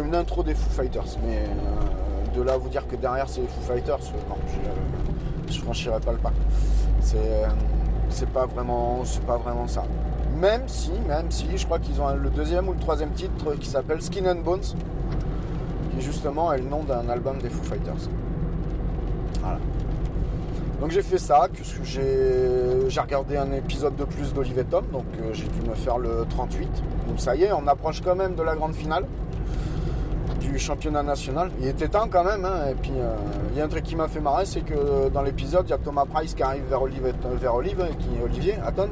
une 0.00 0.14
intro 0.14 0.42
des 0.42 0.54
Foo 0.54 0.70
Fighters. 0.70 1.18
Mais 1.26 1.38
euh, 1.38 2.36
de 2.36 2.42
là 2.42 2.54
à 2.54 2.56
vous 2.56 2.68
dire 2.68 2.86
que 2.86 2.96
derrière 2.96 3.28
c'est 3.28 3.42
les 3.42 3.48
Foo 3.48 3.60
Fighters, 3.60 4.00
non, 4.28 4.36
je, 4.46 5.52
je, 5.52 5.60
franchirai 5.60 6.00
pas 6.00 6.12
le 6.12 6.18
pas. 6.18 6.32
C'est 8.10 8.30
pas 8.32 8.46
vraiment, 8.46 9.04
c'est 9.04 9.24
pas 9.24 9.36
vraiment 9.36 9.66
ça. 9.66 9.84
Même 10.36 10.68
si, 10.68 10.92
même 11.06 11.30
si, 11.30 11.46
je 11.56 11.64
crois 11.64 11.78
qu'ils 11.78 12.00
ont 12.00 12.14
le 12.14 12.30
deuxième 12.30 12.68
ou 12.68 12.72
le 12.72 12.78
troisième 12.78 13.10
titre 13.10 13.54
qui 13.56 13.68
s'appelle 13.68 14.00
Skin 14.00 14.26
and 14.26 14.42
Bones 14.42 14.62
justement 16.00 16.52
est 16.52 16.58
le 16.58 16.68
nom 16.68 16.82
d'un 16.82 17.08
album 17.08 17.38
des 17.38 17.48
Foo 17.48 17.62
Fighters. 17.62 18.08
Voilà. 19.40 19.58
Donc 20.80 20.92
j'ai 20.92 21.02
fait 21.02 21.18
ça, 21.18 21.48
j'ai 21.82 23.00
regardé 23.00 23.36
un 23.36 23.52
épisode 23.52 23.96
de 23.96 24.04
plus 24.04 24.32
d'Olivier 24.32 24.62
Tom, 24.64 24.84
donc 24.92 25.06
euh, 25.20 25.30
j'ai 25.32 25.48
dû 25.48 25.68
me 25.68 25.74
faire 25.74 25.98
le 25.98 26.24
38. 26.30 26.68
Donc 27.08 27.18
ça 27.18 27.34
y 27.34 27.44
est, 27.44 27.52
on 27.52 27.66
approche 27.66 28.00
quand 28.00 28.14
même 28.14 28.36
de 28.36 28.42
la 28.42 28.54
grande 28.54 28.74
finale 28.74 29.04
du 30.40 30.56
championnat 30.56 31.02
national. 31.02 31.50
Il 31.60 31.66
était 31.66 31.88
temps 31.88 32.08
quand 32.08 32.22
même, 32.22 32.44
hein. 32.44 32.68
et 32.70 32.74
puis 32.74 32.92
euh, 32.96 33.16
il 33.52 33.58
y 33.58 33.60
a 33.60 33.64
un 33.64 33.68
truc 33.68 33.82
qui 33.82 33.96
m'a 33.96 34.06
fait 34.06 34.20
marrer, 34.20 34.46
c'est 34.46 34.60
que 34.60 35.08
dans 35.08 35.22
l'épisode, 35.22 35.66
il 35.66 35.70
y 35.70 35.74
a 35.74 35.78
Thomas 35.78 36.04
Price 36.04 36.34
qui 36.34 36.44
arrive 36.44 36.62
vers 36.70 36.82
Olivier, 36.82 37.12
vers 37.40 37.54
Olive, 37.56 37.84
qui, 37.98 38.08
Olivier, 38.22 38.54
Aton, 38.64 38.88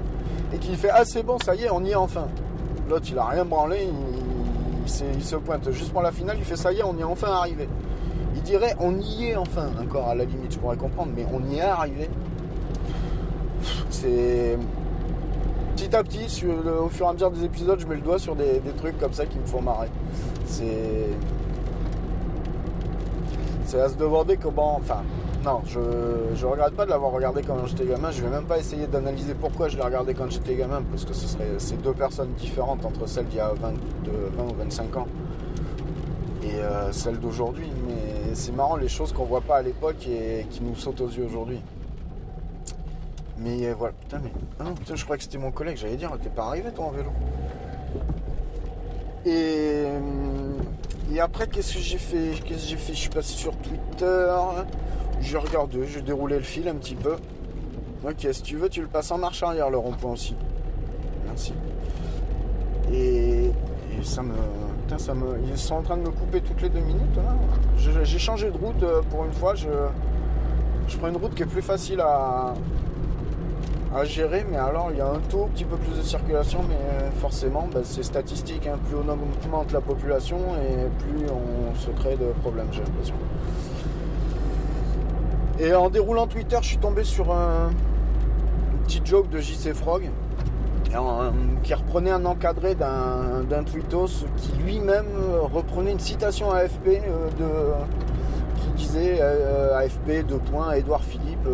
et 0.53 0.59
qui 0.59 0.75
fait 0.75 0.91
Ah 0.93 1.05
c'est 1.05 1.23
bon, 1.23 1.39
ça 1.39 1.55
y 1.55 1.65
est, 1.65 1.71
on 1.71 1.85
y 1.85 1.91
est 1.91 1.95
enfin. 1.95 2.27
L'autre 2.89 3.07
il 3.09 3.19
a 3.19 3.27
rien 3.27 3.45
branlé, 3.45 3.89
il, 3.89 4.26
se 4.89 5.37
pointe 5.37 5.71
juste 5.71 5.93
pour 5.93 6.03
la 6.03 6.13
finale, 6.13 6.37
il 6.39 6.45
fait 6.45 6.57
ça 6.57 6.73
y 6.73 6.79
est, 6.79 6.83
on 6.83 6.97
y 6.97 7.01
est 7.01 7.05
enfin 7.05 7.29
arrivé. 7.29 7.69
Il 8.35 8.43
dirait 8.43 8.75
on 8.81 8.99
y 8.99 9.29
est 9.29 9.37
enfin, 9.37 9.69
encore 9.81 10.09
à 10.09 10.15
la 10.15 10.25
limite, 10.25 10.53
je 10.53 10.59
pourrais 10.59 10.77
comprendre, 10.77 11.13
mais 11.17 11.27
on 11.33 11.43
y 11.51 11.59
est 11.59 11.63
arrivé. 11.63 12.09
C'est. 13.91 14.59
Petit 15.75 15.95
à 15.95 16.03
petit, 16.03 16.27
au 16.47 16.89
fur 16.89 17.07
et 17.07 17.09
à 17.11 17.13
mesure 17.13 17.31
des 17.31 17.45
épisodes, 17.45 17.79
je 17.79 17.87
mets 17.87 17.97
le 17.97 18.01
doigt 18.01 18.19
sur 18.19 18.35
des, 18.35 18.63
trucs 18.79 18.99
comme 18.99 19.13
ça 19.13 19.27
qui 19.27 19.39
me 19.39 19.47
font 19.47 19.61
marrer. 19.61 19.89
C'est. 20.47 21.09
C'est 23.67 23.81
à 23.81 23.89
se 23.89 23.97
demander 23.97 24.37
comment. 24.37 24.77
Enfin, 24.77 25.03
Non, 25.47 25.63
je, 25.65 25.79
je 26.35 26.45
regrette 26.45 26.75
pas 26.75 26.85
de 26.87 26.91
l'avoir 26.91 27.13
regardé 27.13 27.41
quand 27.43 27.65
j'étais 27.67 27.87
gamin. 27.87 28.11
Je 28.11 28.21
vais 28.21 28.29
même 28.31 28.47
pas 28.47 28.59
essayer 28.59 28.89
d'analyser 28.89 29.35
pourquoi 29.35 29.69
je 29.69 29.77
l'ai 29.77 29.83
regardé 29.83 30.13
quand 30.13 30.29
j'étais 30.29 30.57
gamin, 30.57 30.83
parce 30.91 31.05
que 31.05 31.15
ce 31.15 31.29
serait 31.29 31.47
c'est 31.59 31.81
deux 31.81 31.93
personnes 31.95 32.33
différentes 32.35 32.85
entre 32.85 33.07
celles 33.09 33.27
d'il 33.27 33.37
y 33.39 33.41
a 33.41 33.53
20, 33.55 33.73
de 34.05 34.11
20 34.37 34.43
ou 34.45 34.55
25 34.59 34.97
ans 34.97 35.07
et 36.43 36.55
euh, 36.57 36.91
celles 36.93 37.21
d'aujourd'hui. 37.21 37.71
Mais 37.87 38.35
c'est 38.35 38.53
marrant 38.53 38.77
les 38.77 38.89
choses 38.89 39.13
qu'on 39.13 39.25
voit 39.25 39.41
pas 39.41 39.59
à 39.59 39.63
l'époque 39.63 40.07
et 40.09 40.47
qui 40.51 40.65
nous 40.65 40.75
sautent 40.75 41.01
aux 41.01 41.09
yeux 41.11 41.25
aujourd'hui. 41.25 41.61
Mais 43.39 43.67
euh, 43.69 43.75
voilà, 43.79 43.95
putain, 44.01 44.21
mais. 44.25 44.33
Non, 44.65 44.75
putain, 44.75 44.97
je 44.97 45.05
crois 45.05 45.17
que 45.17 45.23
c'était 45.23 45.39
mon 45.39 45.53
collègue, 45.53 45.77
j'allais 45.77 45.97
dire, 45.97 46.11
t'es 46.23 46.29
pas 46.31 46.47
arrivé 46.47 46.73
toi 46.73 46.87
en 46.87 46.91
vélo. 46.91 47.11
Et. 49.25 49.85
hum, 49.97 50.57
Et 51.13 51.21
après, 51.21 51.47
qu'est-ce 51.47 51.75
que 51.75 51.81
j'ai 51.81 51.99
fait? 51.99 52.31
Qu'est-ce 52.45 52.63
que 52.63 52.69
j'ai 52.69 52.77
fait? 52.77 52.95
Je 52.95 52.99
suis 52.99 53.11
passé 53.11 53.33
sur 53.35 53.57
Twitter. 53.59 54.35
J'ai 55.21 55.39
regardé, 55.39 55.87
j'ai 55.87 56.03
déroulé 56.03 56.37
le 56.37 56.43
fil 56.43 56.69
un 56.69 56.75
petit 56.75 56.95
peu. 56.95 57.17
Ok, 58.07 58.27
si 58.33 58.43
tu 58.43 58.57
veux, 58.57 58.69
tu 58.69 58.81
le 58.83 58.87
passes 58.87 59.11
en 59.11 59.19
marche 59.19 59.43
arrière, 59.43 59.71
le 59.71 59.79
rond-point 59.79 60.13
aussi. 60.13 60.37
Merci. 61.27 61.53
Et, 62.93 63.47
et 63.47 64.03
ça 64.05 64.23
me. 64.23 64.35
Putain, 64.83 64.99
ça 64.99 65.15
me. 65.15 65.39
Ils 65.51 65.59
sont 65.59 65.75
en 65.77 65.83
train 65.83 65.97
de 65.97 66.03
me 66.03 66.11
couper 66.11 66.41
toutes 66.41 66.63
les 66.63 66.69
deux 66.69 66.81
minutes. 66.81 67.19
Je- 67.79 68.05
J'ai 68.05 68.19
changé 68.19 68.51
de 68.51 68.57
route 68.57 68.83
euh, 68.83 69.01
pour 69.11 69.25
une 69.25 69.33
fois. 69.33 69.55
Je, 69.55 69.69
je 70.87 70.97
prends 70.99 71.09
une 71.09 71.17
route 71.17 71.35
qui 71.35 71.43
est 71.43 71.47
plus 71.47 71.63
facile 71.63 72.01
à, 72.01 72.55
à 73.95 74.05
gérer, 74.05 74.47
mais 74.49 74.59
alors 74.59 74.91
il 74.93 74.99
y 74.99 75.01
a 75.01 75.09
un 75.09 75.19
taux, 75.31 75.45
un 75.45 75.49
petit 75.49 75.65
peu 75.65 75.77
plus 75.77 75.97
de 75.97 76.03
circulation, 76.03 76.61
mais 76.69 76.77
euh, 76.77 77.11
forcément, 77.21 77.67
bah, 77.73 77.81
c'est 77.83 78.05
statistique. 78.05 78.69
hein. 78.69 78.79
Plus 78.89 78.97
on 78.97 79.09
augmente 79.11 79.73
la 79.73 79.81
population 79.81 80.37
et 80.63 80.87
plus 81.03 81.27
on 81.31 81.75
se 81.75 81.91
crée 81.91 82.17
de 82.17 82.27
problèmes, 82.43 82.69
j'ai 82.71 82.83
l'impression. 82.83 83.15
Et 85.59 85.75
en 85.75 85.89
déroulant 85.89 86.27
Twitter, 86.27 86.59
je 86.61 86.67
suis 86.67 86.79
tombé 86.79 87.03
sur 87.03 87.33
un, 87.33 87.71
une 88.73 88.79
petite 88.85 89.07
joke 89.07 89.31
de 89.31 89.41
JC 89.41 89.73
Frog 89.73 90.11
euh, 90.95 91.31
qui 91.63 91.75
reprenait 91.75 92.11
un 92.11 92.25
encadré 92.27 92.75
d'un 92.75 93.65
tweetos 93.65 94.27
qui 94.37 94.53
lui-même 94.63 95.07
euh, 95.19 95.41
reprenait 95.41 95.93
une 95.93 95.99
citation 95.99 96.51
AFP 96.53 96.87
euh, 96.87 97.29
de, 97.39 98.61
qui 98.61 98.69
disait 98.85 99.21
AFP 99.21 100.27
de 100.27 100.37
points 100.37 100.73
Édouard 100.73 101.03
Philippe. 101.03 101.49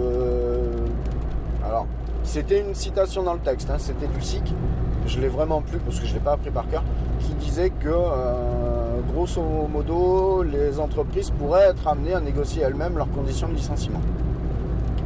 alors, 1.65 1.87
c'était 2.25 2.61
une 2.61 2.75
citation 2.75 3.23
dans 3.23 3.35
le 3.35 3.41
texte, 3.41 3.71
hein, 3.71 3.79
c'était 3.79 4.09
du 4.09 4.21
SIC. 4.21 4.53
Je 5.07 5.21
l'ai 5.21 5.29
vraiment 5.29 5.63
plus 5.63 5.79
parce 5.79 5.99
que 5.99 6.07
je 6.07 6.11
ne 6.11 6.19
l'ai 6.19 6.25
pas 6.25 6.33
appris 6.33 6.51
par 6.51 6.69
cœur. 6.69 6.83
Qui 7.21 7.35
disait 7.35 7.71
que, 7.71 7.89
grosso 9.13 9.43
modo, 9.73 10.43
les 10.43 10.79
entreprises 10.79 11.31
pourraient 11.31 11.69
être 11.71 11.87
amenées 11.89 12.15
à 12.15 12.21
négocier 12.21 12.63
elles-mêmes 12.63 12.97
leurs 12.97 13.11
conditions 13.11 13.49
de 13.49 13.55
licenciement. 13.55 14.01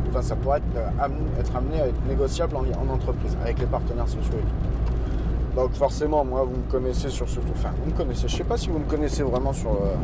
Enfin, 0.08 0.22
ça 0.22 0.36
pourrait 0.36 0.58
être, 0.58 0.76
euh, 0.76 1.54
amené, 1.54 1.80
à 1.80 1.88
être 1.88 2.06
négociable 2.08 2.56
en, 2.56 2.60
en 2.60 2.94
entreprise 2.94 3.36
avec 3.42 3.58
les 3.58 3.66
partenaires 3.66 4.08
sociaux 4.08 4.38
et 4.38 4.42
tout. 4.42 5.56
Donc 5.60 5.72
forcément, 5.72 6.24
moi, 6.24 6.42
vous 6.44 6.56
me 6.56 6.70
connaissez 6.70 7.08
sur 7.08 7.28
ce... 7.28 7.38
Enfin, 7.50 7.70
vous 7.82 7.90
me 7.90 7.96
connaissez. 7.96 8.28
Je 8.28 8.36
sais 8.36 8.44
pas 8.44 8.58
si 8.58 8.68
vous 8.68 8.78
me 8.78 8.84
connaissez 8.84 9.22
vraiment 9.22 9.54
sur, 9.54 9.70
euh, 9.70 9.94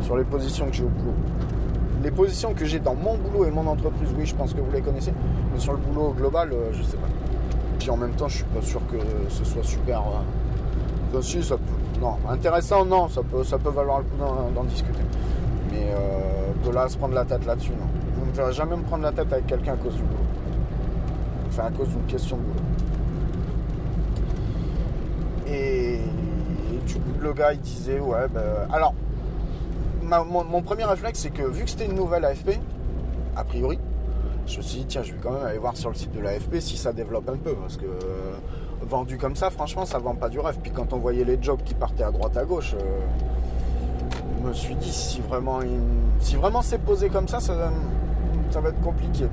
sur 0.00 0.16
les 0.16 0.24
positions 0.24 0.66
que 0.66 0.72
j'ai 0.72 0.84
au 0.84 0.88
boulot. 0.88 1.14
Les 2.02 2.10
positions 2.10 2.54
que 2.54 2.64
j'ai 2.64 2.80
dans 2.80 2.94
mon 2.94 3.16
boulot 3.16 3.44
et 3.44 3.50
mon 3.50 3.66
entreprise, 3.66 4.08
oui, 4.18 4.24
je 4.24 4.34
pense 4.34 4.54
que 4.54 4.60
vous 4.60 4.72
les 4.72 4.80
connaissez. 4.80 5.12
Mais 5.52 5.60
sur 5.60 5.72
le 5.72 5.78
boulot 5.78 6.14
global, 6.16 6.50
euh, 6.52 6.72
je 6.72 6.82
sais 6.82 6.96
pas. 6.96 7.08
Puis 7.78 7.90
en 7.90 7.96
même 7.96 8.12
temps, 8.12 8.28
je 8.28 8.36
suis 8.36 8.44
pas 8.44 8.62
sûr 8.62 8.80
que 8.90 8.96
ce 9.28 9.44
soit 9.44 9.62
super... 9.62 10.02
euh, 11.14 11.20
si, 11.20 11.42
ça 11.42 11.56
peut... 11.56 11.62
Non, 12.02 12.16
intéressant, 12.28 12.84
non, 12.84 13.08
ça 13.08 13.22
peut, 13.22 13.44
ça 13.44 13.58
peut 13.58 13.70
valoir 13.70 14.00
le 14.00 14.04
coup 14.04 14.16
d'en 14.52 14.64
discuter. 14.64 15.02
Mais 15.70 15.86
euh, 15.94 16.66
de 16.66 16.74
là 16.74 16.82
à 16.82 16.88
se 16.88 16.98
prendre 16.98 17.14
la 17.14 17.24
tête 17.24 17.46
là-dessus, 17.46 17.70
non. 17.70 17.86
Vous 18.16 18.26
ne 18.26 18.32
verrez 18.32 18.52
jamais 18.52 18.74
me 18.74 18.82
prendre 18.82 19.04
la 19.04 19.12
tête 19.12 19.32
avec 19.32 19.46
quelqu'un 19.46 19.74
à 19.74 19.76
cause 19.76 19.94
du 19.94 20.02
boulot. 20.02 20.18
Enfin, 21.46 21.66
à 21.66 21.70
cause 21.70 21.88
d'une 21.90 22.04
question 22.06 22.38
de 22.38 22.42
boulot. 22.42 22.60
Et, 25.46 26.00
le 27.20 27.32
gars, 27.34 27.52
il 27.52 27.60
disait, 27.60 28.00
ouais, 28.00 28.26
ben... 28.34 28.66
Alors, 28.72 28.94
mon, 30.02 30.62
premier 30.62 30.84
réflexe, 30.84 31.20
c'est 31.20 31.30
que 31.30 31.44
vu 31.44 31.62
que 31.62 31.70
c'était 31.70 31.86
une 31.86 31.94
nouvelle 31.94 32.24
AFP, 32.24 32.58
a 33.36 33.44
priori, 33.44 33.78
je 34.48 34.56
me 34.56 34.62
suis 34.62 34.80
dit, 34.80 34.86
tiens, 34.86 35.04
je 35.04 35.12
vais 35.12 35.18
quand 35.22 35.30
même 35.30 35.46
aller 35.46 35.58
voir 35.58 35.76
sur 35.76 35.88
le 35.88 35.94
site 35.94 36.12
de 36.12 36.20
l'AFP 36.20 36.58
si 36.58 36.76
ça 36.76 36.92
développe 36.92 37.28
un 37.28 37.36
peu. 37.36 37.54
Parce 37.54 37.76
que 37.76 37.86
vendu 38.88 39.18
comme 39.18 39.36
ça, 39.36 39.50
franchement, 39.50 39.86
ça 39.86 39.98
vend 39.98 40.14
pas 40.14 40.28
du 40.28 40.40
rêve. 40.40 40.58
Puis 40.62 40.72
quand 40.72 40.92
on 40.92 40.98
voyait 40.98 41.24
les 41.24 41.38
jobs 41.40 41.62
qui 41.64 41.74
partaient 41.74 42.04
à 42.04 42.10
droite 42.10 42.36
à 42.36 42.44
gauche, 42.44 42.74
euh, 42.74 43.00
je 44.40 44.48
me 44.48 44.52
suis 44.52 44.74
dit, 44.74 44.92
si 44.92 45.20
vraiment, 45.20 45.60
si 46.20 46.36
vraiment 46.36 46.62
c'est 46.62 46.78
posé 46.78 47.08
comme 47.08 47.28
ça, 47.28 47.40
ça, 47.40 47.54
va 48.60 48.68
être 48.68 48.80
compliqué. 48.80 49.26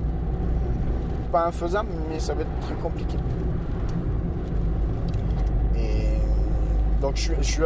Pas 1.32 1.48
infaisable, 1.48 1.90
mais 2.10 2.20
ça 2.20 2.34
va 2.34 2.42
être 2.42 2.60
très 2.62 2.76
compliqué. 2.76 3.18
Et 5.76 6.18
donc 7.02 7.16
je 7.16 7.34
suis, 7.42 7.64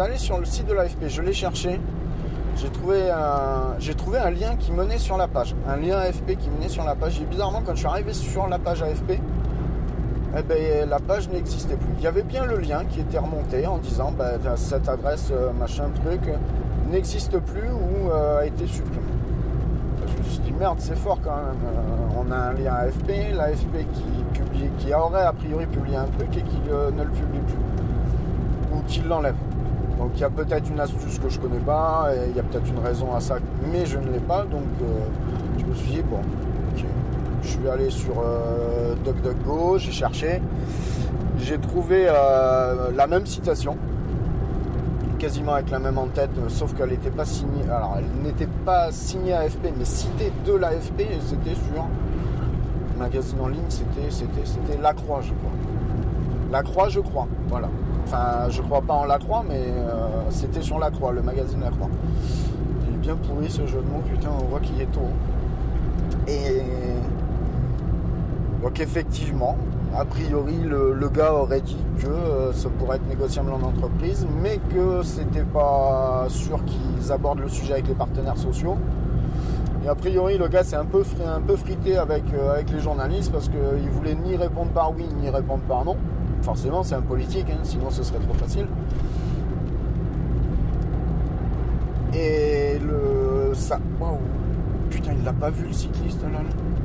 allé 0.00 0.16
sur 0.16 0.38
le 0.38 0.44
site 0.44 0.66
de 0.66 0.74
l'AFP, 0.74 1.08
je 1.08 1.22
l'ai 1.22 1.32
cherché. 1.32 1.80
J'ai 2.56 2.70
trouvé, 2.70 3.12
j'ai 3.78 3.94
trouvé 3.94 4.18
un 4.18 4.30
lien 4.30 4.56
qui 4.56 4.72
menait 4.72 4.96
sur 4.96 5.18
la 5.18 5.28
page. 5.28 5.54
Un 5.68 5.76
lien 5.76 5.98
AFP 5.98 6.36
qui 6.38 6.48
menait 6.48 6.70
sur 6.70 6.84
la 6.84 6.94
page. 6.94 7.20
Et 7.20 7.24
bizarrement, 7.24 7.62
quand 7.64 7.72
je 7.74 7.80
suis 7.80 7.86
arrivé 7.86 8.14
sur 8.14 8.48
la 8.48 8.58
page 8.58 8.82
AFP, 8.82 9.20
eh 10.38 10.42
ben, 10.42 10.88
la 10.88 10.98
page 10.98 11.30
n'existait 11.30 11.76
plus. 11.76 11.94
Il 11.98 12.04
y 12.04 12.06
avait 12.06 12.22
bien 12.22 12.44
le 12.44 12.58
lien 12.58 12.84
qui 12.84 13.00
était 13.00 13.18
remonté 13.18 13.66
en 13.66 13.78
disant 13.78 14.12
bah, 14.16 14.32
cette 14.56 14.86
adresse, 14.88 15.30
euh, 15.32 15.50
machin 15.58 15.84
truc, 16.04 16.20
euh, 16.28 16.36
n'existe 16.90 17.38
plus 17.38 17.70
ou 17.70 18.10
euh, 18.10 18.40
a 18.40 18.46
été 18.46 18.66
supprimée. 18.66 19.00
Je 20.06 20.18
me 20.18 20.28
suis 20.28 20.38
dit 20.40 20.52
merde, 20.52 20.76
c'est 20.78 20.96
fort 20.96 21.18
quand 21.24 21.36
même. 21.36 21.56
On 22.18 22.30
a 22.30 22.36
un 22.36 22.52
lien 22.52 22.74
AFP, 22.74 23.34
l'AFP 23.34 23.86
qui, 23.94 24.38
publie, 24.38 24.70
qui 24.78 24.92
aurait 24.92 25.24
a 25.24 25.32
priori 25.32 25.66
publié 25.66 25.96
un 25.96 26.04
truc 26.04 26.36
et 26.36 26.42
qui 26.42 26.58
ne 26.58 27.02
le 27.02 27.10
publie 27.10 27.40
plus. 27.40 28.76
Ou 28.76 28.82
qui 28.86 29.00
l'enlève. 29.00 29.36
Donc 29.98 30.10
il 30.16 30.20
y 30.20 30.24
a 30.24 30.30
peut-être 30.30 30.68
une 30.70 30.80
astuce 30.80 31.18
que 31.18 31.30
je 31.30 31.40
connais 31.40 31.58
pas, 31.58 32.10
et 32.14 32.28
il 32.28 32.36
y 32.36 32.40
a 32.40 32.42
peut-être 32.42 32.68
une 32.68 32.84
raison 32.84 33.14
à 33.14 33.20
ça, 33.20 33.36
mais 33.72 33.86
je 33.86 33.98
ne 33.98 34.10
l'ai 34.10 34.20
pas. 34.20 34.42
Donc 34.42 34.64
je 35.58 35.64
me 35.64 35.74
suis 35.74 35.92
dit, 35.92 36.02
bon. 36.02 36.20
Je 37.46 37.52
suis 37.52 37.68
allé 37.68 37.90
sur 37.90 38.14
euh, 38.18 38.96
DuckDuckGo, 39.04 39.78
j'ai 39.78 39.92
cherché. 39.92 40.42
J'ai 41.38 41.58
trouvé 41.58 42.06
euh, 42.08 42.90
la 42.92 43.06
même 43.06 43.24
citation, 43.24 43.76
quasiment 45.20 45.52
avec 45.52 45.70
la 45.70 45.78
même 45.78 45.96
en 45.96 46.08
tête, 46.08 46.30
euh, 46.38 46.48
sauf 46.48 46.74
qu'elle 46.74 46.90
n'était 46.90 47.10
pas 47.10 47.24
signée. 47.24 47.62
Alors 47.70 47.98
elle 47.98 48.24
n'était 48.24 48.48
pas 48.64 48.90
signée 48.90 49.32
AFP, 49.32 49.68
mais 49.78 49.84
citée 49.84 50.32
de 50.44 50.54
l'AFP, 50.54 51.02
et 51.02 51.20
c'était 51.24 51.54
sur 51.54 51.86
magazine 52.98 53.38
en 53.40 53.48
ligne, 53.48 53.60
c'était, 53.68 54.10
c'était, 54.10 54.44
c'était 54.44 54.82
La 54.82 54.92
Croix, 54.92 55.20
je 55.22 55.32
crois. 55.34 55.52
La 56.50 56.62
Croix, 56.64 56.88
je 56.88 56.98
crois, 56.98 57.28
voilà. 57.48 57.68
Enfin, 58.06 58.48
je 58.50 58.60
crois 58.60 58.82
pas 58.82 58.94
en 58.94 59.04
La 59.04 59.18
Croix, 59.18 59.44
mais 59.48 59.66
euh, 59.68 60.08
c'était 60.30 60.62
sur 60.62 60.80
La 60.80 60.90
Croix, 60.90 61.12
le 61.12 61.22
magazine 61.22 61.60
La 61.60 61.70
Croix. 61.70 61.90
Il 62.88 62.94
est 62.94 62.98
bien 62.98 63.14
pourri 63.14 63.48
ce 63.48 63.64
jeu 63.66 63.78
de 63.78 63.88
mots, 63.88 64.02
putain, 64.10 64.30
on 64.42 64.46
voit 64.46 64.58
qu'il 64.58 64.80
est 64.80 64.90
tôt. 64.90 65.10
Et 66.26 66.62
donc 68.66 68.80
effectivement, 68.80 69.56
a 69.96 70.04
priori, 70.04 70.56
le, 70.56 71.08
gars 71.08 71.32
aurait 71.32 71.60
dit 71.60 71.78
que 72.00 72.08
euh, 72.08 72.52
ça 72.52 72.68
pourrait 72.68 72.96
être 72.96 73.06
négociable 73.08 73.52
en 73.52 73.62
entreprise, 73.62 74.26
mais 74.42 74.58
que 74.74 75.04
c'était 75.04 75.44
pas 75.44 76.26
sûr 76.28 76.58
qu'ils 76.64 77.12
abordent 77.12 77.38
le 77.38 77.48
sujet 77.48 77.74
avec 77.74 77.86
les 77.86 77.94
partenaires 77.94 78.36
sociaux. 78.36 78.76
Et 79.84 79.88
a 79.88 79.94
priori, 79.94 80.36
le 80.36 80.48
gars 80.48 80.64
s'est 80.64 80.74
un 80.74 80.84
peu, 80.84 81.04
frité 81.04 81.96
avec, 81.96 82.24
euh, 82.34 82.54
avec 82.54 82.72
les 82.72 82.80
journalistes 82.80 83.30
parce 83.30 83.48
qu'il 83.48 83.88
voulait 83.88 84.16
ni 84.16 84.34
répondre 84.34 84.72
par 84.72 84.92
oui, 84.96 85.06
ni 85.22 85.30
répondre 85.30 85.62
par 85.68 85.84
non. 85.84 85.96
Forcément, 86.42 86.82
c'est 86.82 86.96
un 86.96 87.02
politique, 87.02 87.46
hein, 87.48 87.60
sinon 87.62 87.90
ce 87.90 88.02
serait 88.02 88.18
trop 88.18 88.34
facile. 88.34 88.66
Et 92.12 92.80
le. 92.80 93.54
Ça. 93.54 93.78
Waouh 94.00 94.18
Putain, 94.90 95.12
il 95.16 95.24
l'a 95.24 95.32
pas 95.32 95.50
vu 95.50 95.68
le 95.68 95.72
cycliste 95.72 96.20
là. 96.24 96.30
là. 96.30 96.75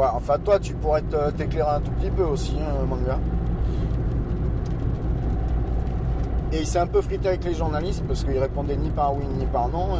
Enfin, 0.00 0.38
toi, 0.38 0.58
tu 0.58 0.74
pourrais 0.74 1.02
t'éclairer 1.36 1.76
un 1.76 1.80
tout 1.80 1.90
petit 1.92 2.10
peu 2.10 2.22
aussi, 2.22 2.56
hein, 2.60 2.84
manga. 2.88 3.18
Et 6.52 6.60
il 6.60 6.66
s'est 6.66 6.78
un 6.78 6.86
peu 6.86 7.02
frité 7.02 7.28
avec 7.28 7.44
les 7.44 7.54
journalistes 7.54 8.04
parce 8.06 8.24
qu'il 8.24 8.38
répondait 8.38 8.76
ni 8.76 8.90
par 8.90 9.14
oui 9.14 9.24
ni 9.38 9.44
par 9.46 9.68
non. 9.68 9.98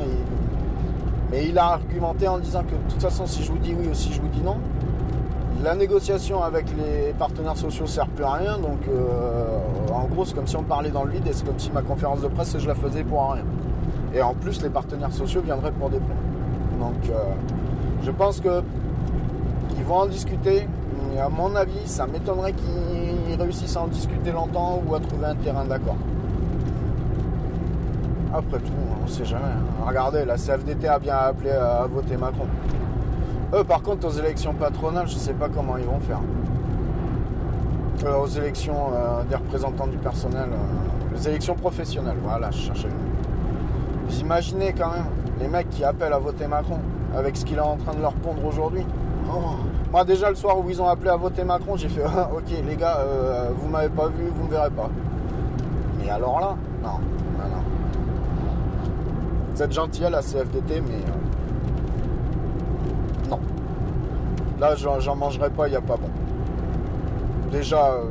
Mais 1.31 1.47
il 1.47 1.59
a 1.59 1.73
argumenté 1.73 2.26
en 2.26 2.38
disant 2.38 2.62
que 2.62 2.71
de 2.75 2.90
toute 2.90 3.02
façon, 3.02 3.26
si 3.26 3.43
je 3.43 3.52
vous 3.52 3.59
dis 3.59 3.75
oui 3.78 3.88
ou 3.90 3.95
si 3.95 4.12
je 4.12 4.21
vous 4.21 4.28
dis 4.28 4.40
non, 4.40 4.57
la 5.62 5.75
négociation 5.75 6.43
avec 6.43 6.67
les 6.76 7.12
partenaires 7.19 7.57
sociaux 7.57 7.87
sert 7.87 8.07
plus 8.07 8.25
à 8.25 8.33
rien. 8.33 8.59
Donc, 8.59 8.78
euh, 8.88 9.59
en 9.93 10.07
gros, 10.07 10.25
c'est 10.25 10.35
comme 10.35 10.47
si 10.47 10.57
on 10.57 10.62
parlait 10.62 10.90
dans 10.90 11.05
le 11.05 11.11
vide 11.11 11.26
et 11.26 11.33
c'est 11.33 11.45
comme 11.45 11.59
si 11.59 11.71
ma 11.71 11.83
conférence 11.83 12.23
de 12.23 12.28
presse, 12.28 12.57
je 12.59 12.67
la 12.67 12.75
faisais 12.75 13.05
pour 13.05 13.33
rien. 13.33 13.45
Et 14.14 14.23
en 14.23 14.35
plus, 14.35 14.62
les 14.62 14.71
partenaires 14.71 15.12
sociaux 15.12 15.43
viendraient 15.43 15.73
pour 15.73 15.90
des 15.90 15.99
primes. 15.99 16.81
Donc, 16.81 17.11
euh, 17.11 17.19
je 18.02 18.11
pense 18.11 18.40
que 18.40 18.62
vont 19.88 20.00
en 20.00 20.07
discuter. 20.07 20.68
Et 21.14 21.18
à 21.18 21.28
mon 21.28 21.57
avis, 21.57 21.87
ça 21.87 22.07
m'étonnerait 22.07 22.52
qu'ils 22.52 23.40
réussissent 23.40 23.76
à 23.76 23.83
en 23.83 23.88
discuter 23.88 24.30
longtemps 24.30 24.83
ou 24.87 24.95
à 24.95 25.00
trouver 25.00 25.26
un 25.26 25.35
terrain 25.35 25.64
d'accord. 25.64 25.97
Après 28.33 28.59
tout, 28.59 28.73
on 29.02 29.07
sait 29.07 29.25
jamais. 29.25 29.45
hein. 29.45 29.85
Regardez, 29.87 30.26
la 30.26 30.37
CFDT 30.37 30.87
a 30.87 30.99
bien 30.99 31.16
appelé 31.16 31.50
à 31.50 31.87
voter 31.87 32.18
Macron. 32.18 32.47
Eux, 33.54 33.64
par 33.64 33.80
contre, 33.80 34.07
aux 34.07 34.11
élections 34.11 34.52
patronales, 34.52 35.09
je 35.09 35.16
sais 35.16 35.33
pas 35.33 35.49
comment 35.49 35.78
ils 35.78 35.87
vont 35.87 35.99
faire. 36.00 36.21
Euh, 38.04 38.18
aux 38.18 38.26
élections 38.26 38.90
euh, 38.92 39.25
des 39.25 39.35
représentants 39.37 39.87
du 39.87 39.97
personnel, 39.97 40.50
euh, 40.52 41.16
les 41.16 41.28
élections 41.28 41.54
professionnelles, 41.54 42.18
voilà, 42.23 42.50
je 42.50 42.59
cherchais. 42.59 42.88
Vous 44.07 44.21
imaginez 44.21 44.75
quand 44.76 44.90
même 44.92 45.07
les 45.40 45.49
mecs 45.49 45.71
qui 45.71 45.83
appellent 45.83 46.12
à 46.12 46.18
voter 46.18 46.47
Macron 46.47 46.78
avec 47.16 47.37
ce 47.37 47.45
qu'il 47.47 47.57
est 47.57 47.61
en 47.61 47.76
train 47.76 47.95
de 47.95 48.02
leur 48.02 48.12
pondre 48.12 48.45
aujourd'hui. 48.45 48.85
Moi 49.90 50.04
déjà 50.04 50.28
le 50.28 50.37
soir 50.37 50.58
où 50.58 50.68
ils 50.68 50.82
ont 50.82 50.88
appelé 50.88 51.08
à 51.11 51.16
voter 51.16 51.44
Macron, 51.44 51.76
j'ai 51.76 51.88
fait 51.88 52.04
ok 52.04 52.50
les 52.66 52.76
gars, 52.76 52.99
euh, 52.99 53.49
vous 53.56 53.68
m'avez 53.68 53.88
pas 53.88 54.08
vu, 54.08 54.30
vous 54.35 54.44
me 54.44 54.50
verrez 54.50 54.68
pas. 54.70 54.90
Mais 55.99 56.11
alors 56.11 56.40
là, 56.40 56.56
non, 56.82 56.99
non, 57.38 57.49
non. 57.49 57.62
Vous 59.54 59.62
êtes 59.62 59.73
gentil 59.73 60.04
à 60.04 60.11
la 60.11 60.20
CFDT, 60.20 60.82
mais 60.82 60.97
euh, 60.97 60.99
non. 63.30 63.40
Là 64.61 64.75
j'en 64.75 65.16
mangerai 65.16 65.49
pas, 65.50 65.68
il 65.68 65.70
n'y 65.70 65.76
a 65.76 65.80
pas 65.80 65.97
bon. 65.97 66.11
Déjà, 67.50 67.92
euh, 67.92 68.04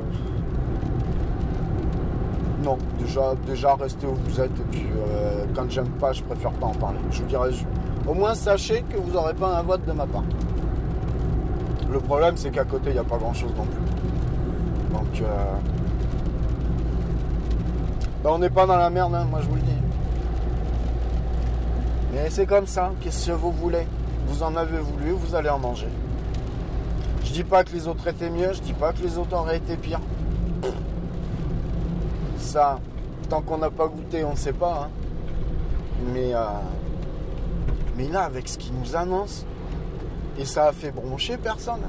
non, 2.64 2.80
déjà, 2.98 3.36
déjà 3.46 3.76
restez 3.76 4.08
où 4.08 4.16
vous 4.16 4.42
êtes 4.42 4.60
et 4.60 4.64
puis 4.72 4.88
quand 5.56 5.70
j'aime 5.70 5.90
pas, 5.90 6.12
je 6.12 6.24
préfère 6.24 6.54
pas 6.54 6.66
en 6.66 6.74
parler. 6.74 6.98
Je 7.12 7.22
vous 7.22 7.28
dirais, 7.28 7.52
au 8.08 8.16
moins 8.16 8.34
sachez 8.34 8.82
que 8.82 8.98
vous 8.98 9.12
n'aurez 9.12 9.36
pas 9.36 9.60
un 9.60 9.62
vote 9.62 9.86
de 9.86 9.92
ma 9.92 10.08
part. 10.08 10.24
Le 11.92 12.00
problème, 12.00 12.36
c'est 12.38 12.52
qu'à 12.52 12.66
côté, 12.66 12.90
il 12.90 12.94
n'y 12.94 13.00
a 13.00 13.04
pas 13.04 13.18
grand-chose 13.18 13.52
non 13.58 13.66
plus. 13.66 14.94
Donc, 14.94 15.22
euh, 15.22 15.54
ben, 18.24 18.30
on 18.32 18.40
n'est 18.40 18.50
pas 18.50 18.66
dans 18.66 18.78
la 18.78 18.90
merde, 18.90 19.16
hein, 19.16 19.26
moi 19.30 19.40
je 19.42 19.48
vous 19.48 19.56
le 19.56 19.62
dis. 19.62 19.72
Mais 22.14 22.30
c'est 22.30 22.46
comme 22.46 22.68
ça, 22.68 22.92
qu'est-ce 23.02 23.28
que 23.28 23.32
vous 23.32 23.52
voulez? 23.52 23.88
Vous 24.28 24.44
en 24.44 24.56
avez 24.56 24.80
voulu, 24.80 25.12
vous 25.12 25.36
allez 25.36 25.50
en 25.50 25.60
manger. 25.60 25.88
Je 27.24 27.32
dis 27.32 27.44
pas 27.44 27.64
que 27.64 27.72
les 27.74 27.88
autres 27.88 28.08
étaient 28.08 28.30
mieux, 28.30 28.52
je 28.54 28.62
dis 28.62 28.74
pas 28.74 28.92
que 28.92 29.02
les 29.02 29.18
autres 29.18 29.36
auraient 29.36 29.58
été 29.58 29.78
pires. 29.78 30.02
Ça, 32.38 32.80
tant 33.30 33.42
qu'on 33.42 33.58
n'a 33.58 33.70
pas 33.70 33.88
goûté, 33.88 34.24
on 34.24 34.32
ne 34.32 34.38
sait 34.38 34.54
pas. 34.54 34.84
hein. 34.86 34.90
Mais, 36.14 36.34
euh, 36.34 36.40
mais 37.98 38.08
là, 38.08 38.24
avec 38.24 38.48
ce 38.48 38.58
qu'ils 38.58 38.74
nous 38.74 38.96
annoncent, 38.96 39.46
et 40.38 40.46
ça 40.46 40.68
a 40.68 40.72
fait 40.72 40.92
broncher 40.92 41.38
personne. 41.38 41.82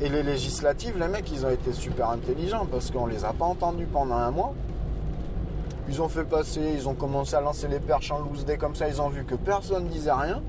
Et 0.00 0.08
les 0.08 0.22
législatives, 0.22 0.98
les 0.98 1.08
mecs, 1.08 1.30
ils 1.30 1.46
ont 1.46 1.50
été 1.50 1.72
super 1.72 2.10
intelligents 2.10 2.66
parce 2.70 2.90
qu'on 2.90 3.06
les 3.06 3.24
a 3.24 3.32
pas 3.32 3.44
entendus 3.44 3.86
pendant 3.86 4.16
un 4.16 4.30
mois. 4.30 4.54
Ils 5.88 6.00
ont 6.00 6.08
fait 6.08 6.24
passer, 6.24 6.60
ils 6.74 6.88
ont 6.88 6.94
commencé 6.94 7.34
à 7.34 7.40
lancer 7.40 7.68
les 7.68 7.80
perches 7.80 8.10
en 8.10 8.18
loose 8.18 8.44
day 8.44 8.56
comme 8.56 8.74
ça, 8.74 8.88
ils 8.88 9.00
ont 9.00 9.08
vu 9.08 9.24
que 9.24 9.34
personne 9.34 9.86
disait 9.88 10.12
rien. 10.12 10.42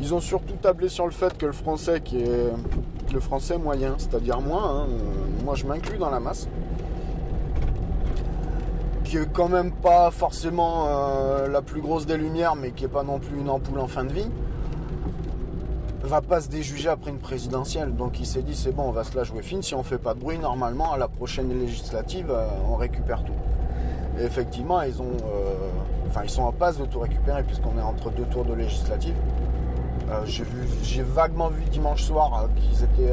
Ils 0.00 0.14
ont 0.14 0.20
surtout 0.20 0.54
tablé 0.54 0.88
sur 0.88 1.06
le 1.06 1.12
fait 1.12 1.36
que 1.36 1.46
le 1.46 1.52
français 1.52 2.00
qui 2.02 2.20
est 2.20 2.52
le 3.12 3.20
français 3.20 3.56
moyen, 3.56 3.94
c'est-à-dire 3.98 4.40
moi, 4.40 4.62
hein, 4.62 4.86
moi 5.44 5.54
je 5.54 5.64
m'inclus 5.66 5.98
dans 5.98 6.10
la 6.10 6.20
masse, 6.20 6.48
qui 9.04 9.16
est 9.16 9.32
quand 9.32 9.48
même 9.48 9.72
pas 9.72 10.10
forcément 10.10 10.86
euh, 10.88 11.48
la 11.48 11.62
plus 11.62 11.80
grosse 11.80 12.06
des 12.06 12.16
lumières, 12.16 12.56
mais 12.56 12.72
qui 12.72 12.84
est 12.84 12.88
pas 12.88 13.04
non 13.04 13.18
plus 13.18 13.38
une 13.38 13.48
ampoule 13.48 13.78
en 13.78 13.86
fin 13.86 14.04
de 14.04 14.12
vie, 14.12 14.28
va 16.06 16.20
pas 16.20 16.40
se 16.40 16.48
déjuger 16.48 16.88
après 16.88 17.10
une 17.10 17.18
présidentielle. 17.18 17.94
Donc 17.94 18.20
il 18.20 18.26
s'est 18.26 18.42
dit 18.42 18.54
c'est 18.54 18.72
bon, 18.72 18.84
on 18.84 18.92
va 18.92 19.04
se 19.04 19.16
la 19.16 19.24
jouer 19.24 19.42
fine. 19.42 19.62
Si 19.62 19.74
on 19.74 19.82
fait 19.82 19.98
pas 19.98 20.14
de 20.14 20.20
bruit, 20.20 20.38
normalement 20.38 20.92
à 20.92 20.98
la 20.98 21.08
prochaine 21.08 21.48
législative, 21.58 22.30
euh, 22.30 22.46
on 22.70 22.76
récupère 22.76 23.22
tout. 23.24 23.32
Et 24.18 24.24
effectivement, 24.24 24.80
ils 24.82 25.00
ont, 25.02 25.16
euh, 25.26 26.22
ils 26.24 26.30
sont 26.30 26.42
en 26.42 26.52
passe 26.52 26.78
de 26.78 26.86
tout 26.86 27.00
récupérer 27.00 27.42
puisqu'on 27.42 27.78
est 27.78 27.82
entre 27.82 28.10
deux 28.10 28.24
tours 28.24 28.44
de 28.44 28.54
législative. 28.54 29.14
Euh, 30.08 30.24
j'ai 30.82 31.02
vaguement 31.02 31.48
vu 31.48 31.64
dimanche 31.64 32.04
soir 32.04 32.48
qu'ils 32.56 32.84
étaient 32.84 33.12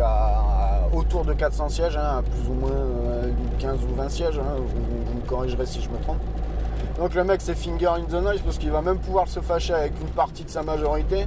autour 0.93 1.25
de 1.25 1.33
400 1.33 1.69
sièges, 1.69 1.97
hein, 1.97 2.19
à 2.19 2.21
plus 2.21 2.47
ou 2.49 2.53
moins 2.53 2.69
euh, 2.69 3.31
15 3.57 3.79
ou 3.91 3.95
20 3.95 4.09
sièges. 4.09 4.37
hein, 4.37 4.55
vous, 4.57 4.65
vous 5.07 5.15
me 5.19 5.27
corrigerez 5.27 5.65
si 5.65 5.81
je 5.81 5.89
me 5.89 5.97
trompe. 5.97 6.19
Donc 6.99 7.15
le 7.15 7.23
mec 7.23 7.41
c'est 7.41 7.55
finger 7.55 7.87
in 7.87 8.03
the 8.03 8.21
noise 8.21 8.41
parce 8.41 8.59
qu'il 8.59 8.69
va 8.69 8.81
même 8.81 8.99
pouvoir 8.99 9.27
se 9.27 9.39
fâcher 9.39 9.73
avec 9.73 9.93
une 9.99 10.09
partie 10.09 10.43
de 10.43 10.49
sa 10.49 10.61
majorité. 10.61 11.25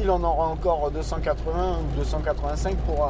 Il 0.00 0.10
en 0.10 0.22
aura 0.22 0.48
encore 0.48 0.90
280 0.90 1.78
ou 1.80 1.96
285 1.96 2.76
pour, 2.86 3.04
euh, 3.04 3.08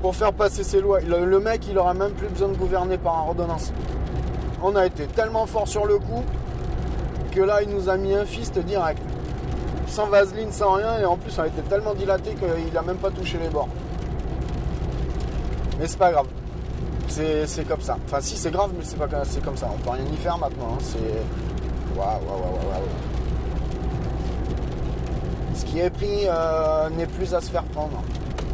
pour 0.00 0.16
faire 0.16 0.32
passer 0.32 0.64
ses 0.64 0.80
lois. 0.80 1.00
Le, 1.00 1.40
mec 1.40 1.66
il 1.68 1.78
aura 1.78 1.94
même 1.94 2.12
plus 2.12 2.28
besoin 2.28 2.48
de 2.48 2.56
gouverner 2.56 2.98
par 2.98 3.28
ordonnance. 3.28 3.72
On 4.62 4.74
a 4.76 4.86
été 4.86 5.06
tellement 5.06 5.46
fort 5.46 5.68
sur 5.68 5.86
le 5.86 5.98
coup 5.98 6.24
que 7.30 7.40
là 7.40 7.62
il 7.62 7.70
nous 7.70 7.88
a 7.88 7.96
mis 7.96 8.14
un 8.14 8.24
fist 8.24 8.58
direct 8.58 9.02
sans 9.86 10.06
vaseline, 10.06 10.50
sans 10.52 10.72
rien, 10.72 10.98
et 11.00 11.04
en 11.04 11.16
plus 11.16 11.38
on 11.38 11.42
a 11.42 11.46
été 11.46 11.62
tellement 11.62 11.94
dilaté 11.94 12.34
qu'il 12.34 12.76
a 12.76 12.82
même 12.82 12.96
pas 12.96 13.10
touché 13.10 13.38
les 13.38 13.48
bords. 13.48 13.68
Mais 15.78 15.86
c'est 15.86 15.98
pas 15.98 16.12
grave. 16.12 16.26
C'est 17.08 17.68
comme 17.68 17.80
ça. 17.80 17.98
Enfin 18.06 18.20
si 18.20 18.36
c'est 18.36 18.50
grave, 18.50 18.70
mais 18.76 18.84
c'est 18.84 19.42
comme 19.42 19.56
ça. 19.56 19.68
On 19.72 19.78
peut 19.78 19.90
rien 19.90 20.04
y 20.12 20.16
faire 20.16 20.38
maintenant. 20.38 20.74
hein. 20.74 20.78
C'est. 20.80 21.98
Waouh, 21.98 22.06
waouh, 22.06 22.40
waouh, 22.40 22.54
waouh, 22.54 22.70
waouh. 22.70 23.11
Ce 25.72 25.76
qui 25.78 25.82
est 25.82 25.88
pris 25.88 26.26
euh, 26.26 26.90
n'est 26.90 27.06
plus 27.06 27.32
à 27.32 27.40
se 27.40 27.50
faire 27.50 27.64
prendre, 27.64 28.02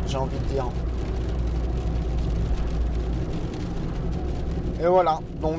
j'ai 0.07 0.19
envie 0.19 0.39
de 0.39 0.45
dire. 0.45 0.67
Et 4.81 4.87
voilà, 4.87 5.19
donc 5.41 5.57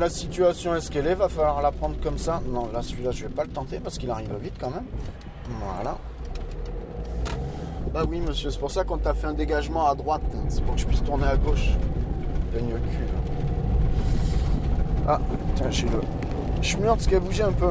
la 0.00 0.10
situation 0.10 0.74
est 0.74 0.80
ce 0.80 0.90
qu'elle 0.90 1.06
est, 1.06 1.14
va 1.14 1.28
falloir 1.28 1.62
la 1.62 1.70
prendre 1.70 1.94
comme 2.02 2.18
ça. 2.18 2.42
Non, 2.48 2.68
là 2.72 2.82
celui-là 2.82 3.12
je 3.12 3.22
vais 3.22 3.32
pas 3.32 3.44
le 3.44 3.50
tenter 3.50 3.78
parce 3.78 3.98
qu'il 3.98 4.10
arrive 4.10 4.34
vite 4.42 4.54
quand 4.58 4.70
même. 4.70 4.86
Voilà. 5.76 5.96
Bah 7.94 8.02
oui 8.10 8.20
monsieur, 8.20 8.50
c'est 8.50 8.58
pour 8.58 8.72
ça 8.72 8.82
qu'on 8.82 8.98
t'a 8.98 9.14
fait 9.14 9.28
un 9.28 9.34
dégagement 9.34 9.86
à 9.86 9.94
droite. 9.94 10.22
C'est 10.48 10.64
pour 10.64 10.74
que 10.74 10.80
je 10.80 10.86
puisse 10.86 11.04
tourner 11.04 11.26
à 11.26 11.36
gauche. 11.36 11.70
Gagne 12.52 12.70
le 12.70 12.80
cul. 12.80 13.06
Ah, 15.06 15.20
tiens, 15.54 15.70
j'ai 15.70 15.86
le. 15.86 16.00
Schmurtz 16.62 17.06
qui 17.06 17.14
a 17.14 17.20
bougé 17.20 17.44
un 17.44 17.52
peu. 17.52 17.70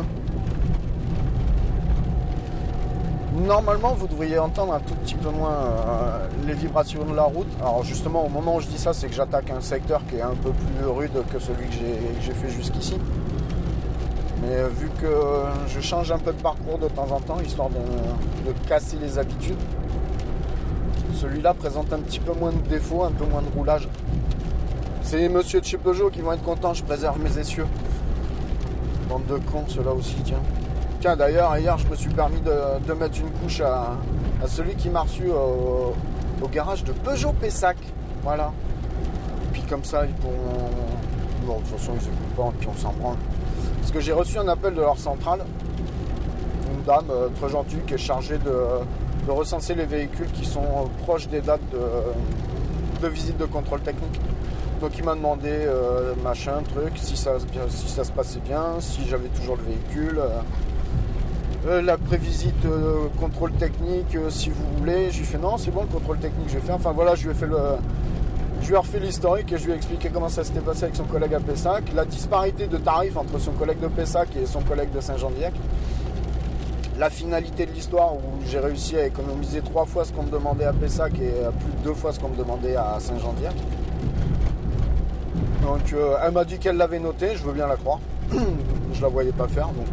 Normalement, 3.35 3.93
vous 3.93 4.07
devriez 4.07 4.39
entendre 4.39 4.73
un 4.73 4.79
tout 4.79 4.95
petit 4.95 5.15
peu 5.15 5.29
moins 5.29 5.51
euh, 5.51 6.27
les 6.47 6.53
vibrations 6.53 7.03
de 7.03 7.13
la 7.13 7.23
route. 7.23 7.51
Alors 7.59 7.83
justement, 7.83 8.25
au 8.25 8.29
moment 8.29 8.55
où 8.55 8.61
je 8.61 8.67
dis 8.67 8.77
ça, 8.77 8.93
c'est 8.93 9.07
que 9.07 9.13
j'attaque 9.13 9.49
un 9.49 9.59
secteur 9.59 10.01
qui 10.07 10.15
est 10.15 10.21
un 10.21 10.35
peu 10.35 10.51
plus 10.51 10.87
rude 10.87 11.11
que 11.33 11.39
celui 11.39 11.67
que 11.67 11.73
j'ai 12.21 12.31
fait 12.31 12.49
jusqu'ici. 12.49 12.95
Mais 14.41 14.55
euh, 14.55 14.69
vu 14.69 14.89
que 15.01 15.07
je 15.67 15.81
change 15.81 16.11
un 16.11 16.17
peu 16.17 16.31
de 16.31 16.41
parcours 16.41 16.77
de 16.77 16.87
temps 16.87 17.11
en 17.11 17.19
temps, 17.19 17.39
histoire 17.41 17.69
de, 17.69 18.51
casser 18.69 18.97
les 19.01 19.19
habitudes, 19.19 19.59
celui-là 21.15 21.53
présente 21.53 21.91
un 21.91 21.99
petit 21.99 22.19
peu 22.19 22.33
moins 22.33 22.53
de 22.53 22.69
défauts, 22.69 23.03
un 23.03 23.11
peu 23.11 23.25
moins 23.25 23.41
de 23.41 23.49
roulage. 23.53 23.89
C'est 25.01 25.27
monsieur 25.27 25.59
de 25.59 25.65
chez 25.65 25.77
Peugeot 25.77 26.09
qui 26.09 26.21
vont 26.21 26.31
être 26.31 26.43
contents, 26.43 26.73
je 26.73 26.83
préserve 26.83 27.19
mes 27.19 27.37
essieux. 27.37 27.67
Bande 29.09 29.25
de 29.25 29.37
cons, 29.37 29.65
ceux-là 29.67 29.91
aussi, 29.91 30.15
tiens. 30.23 30.41
D'ailleurs, 31.13 31.55
hier, 31.59 31.77
je 31.77 31.87
me 31.87 31.95
suis 31.95 32.09
permis 32.09 32.41
de, 32.41 32.93
mettre 32.93 33.19
une 33.19 33.29
couche 33.29 33.61
à, 33.61 33.95
celui 34.47 34.73
qui 34.73 34.89
m'a 34.89 35.01
reçu 35.01 35.29
au, 35.29 35.93
garage 36.47 36.83
de 36.83 36.93
Peugeot 36.93 37.33
Pessac. 37.33 37.77
Voilà. 38.23 38.51
Et 39.43 39.53
puis 39.53 39.61
comme 39.63 39.83
ça, 39.83 40.05
ils 40.05 40.13
pourront... 40.13 40.71
Bon, 41.45 41.57
de 41.57 41.59
toute 41.59 41.77
façon, 41.77 41.93
ils 41.93 42.07
écoutent 42.07 42.35
pas, 42.35 42.51
puis 42.59 42.67
on 42.73 42.77
s'en 42.79 42.91
branle. 42.93 43.17
Parce 43.79 43.91
que 43.91 43.99
j'ai 43.99 44.13
reçu 44.13 44.39
un 44.39 44.47
appel 44.47 44.73
de 44.73 44.81
leur 44.81 44.97
centrale. 44.97 45.41
Une 46.73 46.83
dame 46.83 47.05
euh, 47.11 47.27
très 47.39 47.49
gentille 47.49 47.81
qui 47.85 47.93
est 47.93 47.99
chargée 47.99 48.39
de, 48.39 49.31
recenser 49.31 49.75
les 49.75 49.85
véhicules 49.85 50.31
qui 50.31 50.45
sont 50.45 50.63
euh, 50.63 51.03
proches 51.03 51.27
des 51.27 51.41
dates 51.41 51.61
de, 53.01 53.07
visite 53.07 53.37
de 53.37 53.45
contrôle 53.45 53.81
technique. 53.81 54.19
Donc 54.81 54.97
il 54.97 55.03
m'a 55.03 55.13
demandé 55.13 55.49
euh, 55.51 56.15
machin, 56.23 56.63
truc, 56.73 56.93
si 56.95 57.15
ça, 57.15 57.37
se 57.39 58.11
passait 58.11 58.39
bien, 58.39 58.79
si 58.79 59.07
j'avais 59.07 59.29
toujours 59.29 59.57
le 59.57 59.63
véhicule. 59.63 60.19
Euh, 61.67 61.82
la 61.82 61.97
prévisite 61.97 62.63
euh, 62.65 63.08
contrôle 63.19 63.51
technique, 63.54 64.15
euh, 64.15 64.30
si 64.30 64.49
vous 64.49 64.63
voulez. 64.78 65.10
Je 65.10 65.17
lui 65.17 65.23
ai 65.23 65.25
fait 65.25 65.38
non, 65.39 65.58
c'est 65.58 65.71
bon, 65.71 65.82
le 65.82 65.88
contrôle 65.88 66.19
technique, 66.19 66.47
j'ai 66.49 66.60
fait. 66.60 66.71
Enfin 66.71 66.91
voilà, 66.91 67.15
je 67.15 67.23
lui 67.23 67.32
ai 67.32 67.34
fait 67.34 67.47
le. 67.47 67.58
Je 68.62 68.67
lui 68.67 68.75
ai 68.75 68.78
refait 68.78 68.99
l'historique 68.99 69.51
et 69.51 69.58
je 69.58 69.65
lui 69.65 69.73
ai 69.73 69.75
expliqué 69.75 70.10
comment 70.13 70.30
ça 70.30 70.43
s'était 70.43 70.60
passé 70.60 70.84
avec 70.84 70.95
son 70.95 71.06
collègue 71.06 71.34
à 71.34 71.39
Pessac, 71.39 71.84
la 71.93 72.06
disparité 72.06 72.67
de 72.67 72.78
tarifs 72.78 73.17
entre 73.17 73.39
son 73.39 73.51
collègue 73.51 73.80
de 73.80 73.88
Pessac 73.88 74.30
et 74.36 74.45
son 74.45 74.62
collègue 74.62 74.91
de 74.91 75.01
Saint-Jean-d'Iec, 75.01 75.54
la 76.97 77.10
finalité 77.10 77.65
de 77.65 77.71
l'histoire 77.71 78.15
où 78.15 78.21
j'ai 78.47 78.60
réussi 78.60 78.97
à 78.97 79.06
économiser 79.06 79.62
trois 79.62 79.86
fois 79.86 80.04
ce 80.04 80.13
qu'on 80.13 80.23
me 80.23 80.32
demandait 80.32 80.65
à 80.65 80.73
Pessac 80.73 81.13
et 81.15 81.32
plus 81.60 81.73
de 81.80 81.84
deux 81.84 81.93
fois 81.93 82.12
ce 82.12 82.19
qu'on 82.19 82.30
me 82.30 82.38
demandait 82.38 82.75
à 82.75 82.95
Saint-Jean-d'Iec. 82.99 83.54
Donc 85.62 85.93
elle 86.23 86.32
m'a 86.32 86.45
dit 86.45 86.58
qu'elle 86.58 86.78
l'avait 86.78 86.99
noté, 86.99 87.36
je 87.36 87.43
veux 87.43 87.54
bien 87.54 87.67
la 87.67 87.75
croire. 87.75 87.99
je 88.93 89.01
la 89.01 89.10
voyais 89.10 89.34
pas 89.34 89.47
faire 89.47 89.67
donc. 89.67 89.86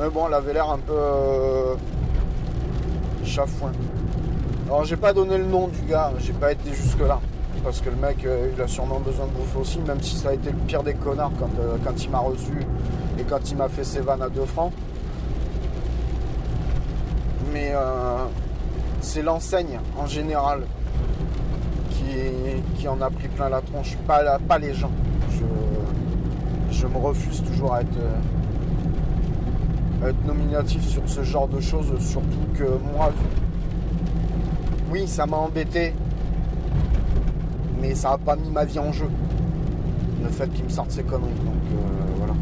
Mais 0.00 0.08
bon, 0.08 0.28
elle 0.28 0.34
avait 0.34 0.54
l'air 0.54 0.70
un 0.70 0.78
peu 0.78 0.94
euh, 0.94 1.74
chafouin. 3.22 3.70
Alors 4.66 4.86
j'ai 4.86 4.96
pas 4.96 5.12
donné 5.12 5.36
le 5.36 5.44
nom 5.44 5.68
du 5.68 5.82
gars, 5.82 6.10
j'ai 6.18 6.32
pas 6.32 6.52
été 6.52 6.72
jusque 6.72 7.00
là. 7.00 7.20
Parce 7.62 7.82
que 7.82 7.90
le 7.90 7.96
mec, 7.96 8.24
euh, 8.24 8.48
il 8.56 8.62
a 8.62 8.66
sûrement 8.66 8.98
besoin 8.98 9.26
de 9.26 9.32
bouffer 9.32 9.58
aussi, 9.58 9.78
même 9.80 10.00
si 10.00 10.16
ça 10.16 10.30
a 10.30 10.32
été 10.32 10.52
le 10.52 10.56
pire 10.56 10.82
des 10.82 10.94
connards 10.94 11.32
quand, 11.38 11.50
euh, 11.60 11.76
il 12.02 12.10
m'a 12.10 12.20
reçu 12.20 12.64
et 13.18 13.24
quand 13.24 13.50
il 13.50 13.58
m'a 13.58 13.68
fait 13.68 13.84
ses 13.84 14.00
vannes 14.00 14.22
à 14.22 14.30
2 14.30 14.42
francs. 14.46 14.72
mais 17.52 17.74
c'est 19.02 19.22
l'enseigne 19.22 19.80
en 19.98 20.06
général 20.06 20.62
qui, 22.78 22.88
en 22.88 23.00
a 23.02 23.10
pris 23.10 23.28
plein 23.28 23.50
la 23.50 23.60
tronche, 23.60 23.98
pas, 24.06 24.58
les 24.58 24.72
gens. 24.72 24.92
Je, 26.70 26.86
me 26.86 26.96
refuse 26.96 27.42
toujours 27.42 27.74
à 27.74 27.82
être, 27.82 27.98
être 30.08 30.24
nominatif 30.26 30.86
sur 30.86 31.02
ce 31.06 31.22
genre 31.22 31.48
de 31.48 31.60
choses, 31.60 31.92
surtout 32.00 32.46
que 32.54 32.64
moi, 32.94 33.12
oui, 34.90 35.06
ça 35.06 35.26
m'a 35.26 35.36
embêté, 35.36 35.94
mais 37.80 37.94
ça 37.94 38.10
n'a 38.10 38.18
pas 38.18 38.36
mis 38.36 38.50
ma 38.50 38.64
vie 38.64 38.78
en 38.78 38.92
jeu. 38.92 39.08
Le 40.22 40.28
fait 40.28 40.48
qu'il 40.52 40.64
me 40.64 40.70
sorte 40.70 40.90
ces 40.90 41.02
conneries. 41.02 41.30
Donc 41.30 41.54
euh, 41.72 42.12
voilà. 42.18 42.34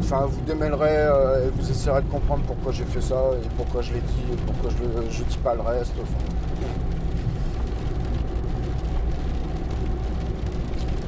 Enfin, 0.00 0.26
vous 0.26 0.40
démêlerez 0.46 0.88
euh, 0.96 1.46
et 1.46 1.50
vous 1.50 1.70
essayerez 1.70 2.02
de 2.02 2.08
comprendre 2.08 2.42
pourquoi 2.46 2.72
j'ai 2.72 2.84
fait 2.84 3.00
ça 3.00 3.16
et 3.42 3.48
pourquoi 3.56 3.82
je 3.82 3.92
l'ai 3.92 4.00
dit 4.00 4.32
et 4.32 4.36
pourquoi 4.46 4.70
je 4.70 5.22
ne 5.22 5.28
dis 5.28 5.38
pas 5.38 5.54
le 5.54 5.60
reste. 5.60 5.92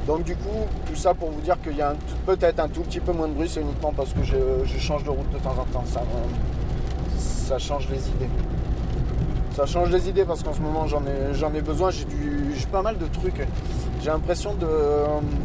Donc 0.07 0.23
du 0.23 0.35
coup, 0.35 0.67
tout 0.85 0.95
ça 0.95 1.13
pour 1.13 1.29
vous 1.31 1.39
dire 1.41 1.59
qu'il 1.61 1.77
y 1.77 1.81
a 1.81 1.93
peut-être 2.25 2.59
un 2.59 2.67
tout 2.67 2.81
petit 2.81 2.99
peu 2.99 3.13
moins 3.13 3.27
de 3.27 3.33
bruit, 3.33 3.47
c'est 3.47 3.61
uniquement 3.61 3.93
parce 3.95 4.11
que 4.11 4.21
je, 4.23 4.35
change 4.79 5.03
de 5.05 5.09
route 5.09 5.31
de 5.31 5.37
temps 5.37 5.55
en 5.57 5.65
temps. 5.65 5.83
Ça, 5.85 6.01
me- 6.01 7.19
ça 7.19 7.57
change 7.57 7.87
les 7.89 7.99
idées. 8.09 8.29
Ça 9.55 9.65
change 9.65 9.91
les 9.91 10.09
idées 10.09 10.25
parce 10.25 10.43
qu'en 10.43 10.53
ce 10.53 10.59
moment 10.59 10.87
j'en 10.87 11.53
ai, 11.53 11.61
besoin, 11.61 11.91
j'ai, 11.91 12.05
pas 12.71 12.81
mal 12.81 12.97
de 12.97 13.05
trucs. 13.05 13.47
J'ai 14.01 14.09
l'impression 14.09 14.55
de, 14.55 14.67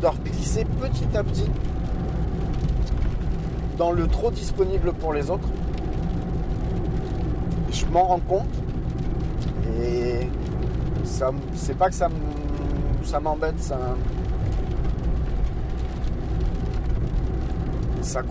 de 0.01 0.07
reglisser 0.07 0.65
petit 0.65 1.17
à 1.17 1.23
petit 1.23 1.49
dans 3.77 3.93
le 3.93 4.09
trop 4.09 4.31
disponible 4.33 4.93
pour 4.95 5.13
les 5.13 5.31
autres. 5.31 5.49
Je 7.71 7.87
m'en 7.87 8.05
rends 8.05 8.21
compte 8.21 8.49
et 9.85 10.29
c'est 11.05 11.77
pas 11.77 11.89
que 11.89 11.95
ça, 11.95 12.09
ça 13.05 13.21
m'embête, 13.21 13.61
ça, 13.61 13.79
ça, 18.09 18.23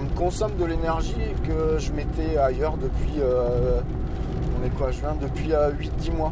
me 0.00 0.08
consomme 0.16 0.52
de 0.58 0.64
l'énergie 0.64 1.14
que 1.46 1.76
je 1.78 1.92
mettais 1.92 2.38
ailleurs 2.38 2.76
depuis, 2.76 3.20
euh, 3.20 3.80
on 4.60 4.64
est 4.64 4.70
quoi, 4.70 4.90
depuis 5.20 5.50
8-10 5.50 6.12
mois. 6.16 6.30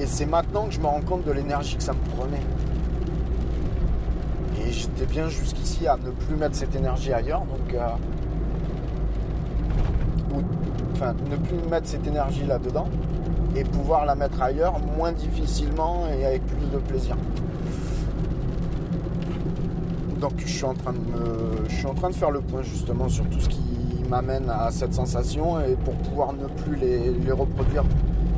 Et 0.00 0.06
c'est 0.06 0.26
maintenant 0.26 0.66
que 0.66 0.72
je 0.74 0.80
me 0.80 0.86
rends 0.86 1.00
compte 1.00 1.24
de 1.24 1.32
l'énergie 1.32 1.76
que 1.76 1.82
ça 1.82 1.92
me 1.94 2.16
prenait. 2.16 2.42
Et 4.66 4.70
j'étais 4.70 5.06
bien 5.06 5.28
jusqu'ici 5.28 5.86
à 5.86 5.96
ne 5.96 6.10
plus 6.10 6.36
mettre 6.36 6.56
cette 6.56 6.74
énergie 6.76 7.12
ailleurs, 7.12 7.40
donc 7.40 7.74
euh, 7.74 7.80
ou- 10.34 10.42
enfin 10.92 11.14
ne 11.30 11.36
plus 11.36 11.56
mettre 11.70 11.88
cette 11.88 12.06
énergie 12.06 12.44
là-dedans 12.46 12.86
et 13.56 13.64
pouvoir 13.64 14.04
la 14.04 14.14
mettre 14.14 14.40
ailleurs 14.42 14.78
moins 14.96 15.12
difficilement 15.12 16.06
et 16.08 16.26
avec 16.26 16.46
plus 16.46 16.66
de 16.66 16.78
plaisir. 16.78 17.16
Donc 20.22 20.34
je 20.38 20.46
suis 20.46 20.64
en 20.64 20.74
train 20.74 20.92
de 20.92 22.14
faire 22.14 22.30
le 22.30 22.40
point 22.40 22.62
justement 22.62 23.08
sur 23.08 23.28
tout 23.28 23.40
ce 23.40 23.48
qui 23.48 23.60
m'amène 24.08 24.48
à 24.48 24.70
cette 24.70 24.94
sensation 24.94 25.60
et 25.60 25.74
pour 25.74 25.94
pouvoir 25.94 26.32
ne 26.32 26.46
plus 26.46 26.76
les, 26.76 27.10
les 27.10 27.32
reproduire, 27.32 27.82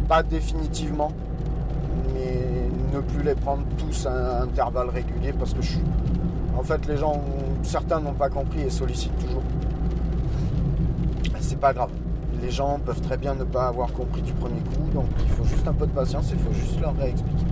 pas 0.09 0.23
définitivement, 0.23 1.12
mais 2.14 2.70
ne 2.90 3.01
plus 3.01 3.23
les 3.23 3.35
prendre 3.35 3.64
tous 3.77 4.07
à 4.07 4.44
intervalles 4.44 4.88
réguliers 4.88 5.35
parce 5.35 5.53
que 5.53 5.61
je 5.61 5.73
suis, 5.73 5.85
en 6.57 6.62
fait 6.62 6.87
les 6.87 6.97
gens, 6.97 7.20
certains 7.62 8.01
n'ont 8.01 8.14
pas 8.14 8.31
compris 8.31 8.62
et 8.62 8.70
sollicitent 8.70 9.18
toujours. 9.18 9.42
C'est 11.40 11.61
pas 11.61 11.75
grave. 11.75 11.90
Les 12.40 12.51
gens 12.51 12.81
peuvent 12.83 13.03
très 13.03 13.18
bien 13.18 13.35
ne 13.35 13.44
pas 13.44 13.66
avoir 13.66 13.92
compris 13.92 14.23
du 14.23 14.33
premier 14.33 14.61
coup, 14.61 14.88
donc 14.94 15.09
il 15.23 15.29
faut 15.29 15.44
juste 15.44 15.68
un 15.68 15.75
peu 15.75 15.87
de 15.87 15.92
patience, 15.92 16.31
il 16.33 16.38
faut 16.38 16.55
juste 16.55 16.81
leur 16.81 16.97
réexpliquer. 16.97 17.44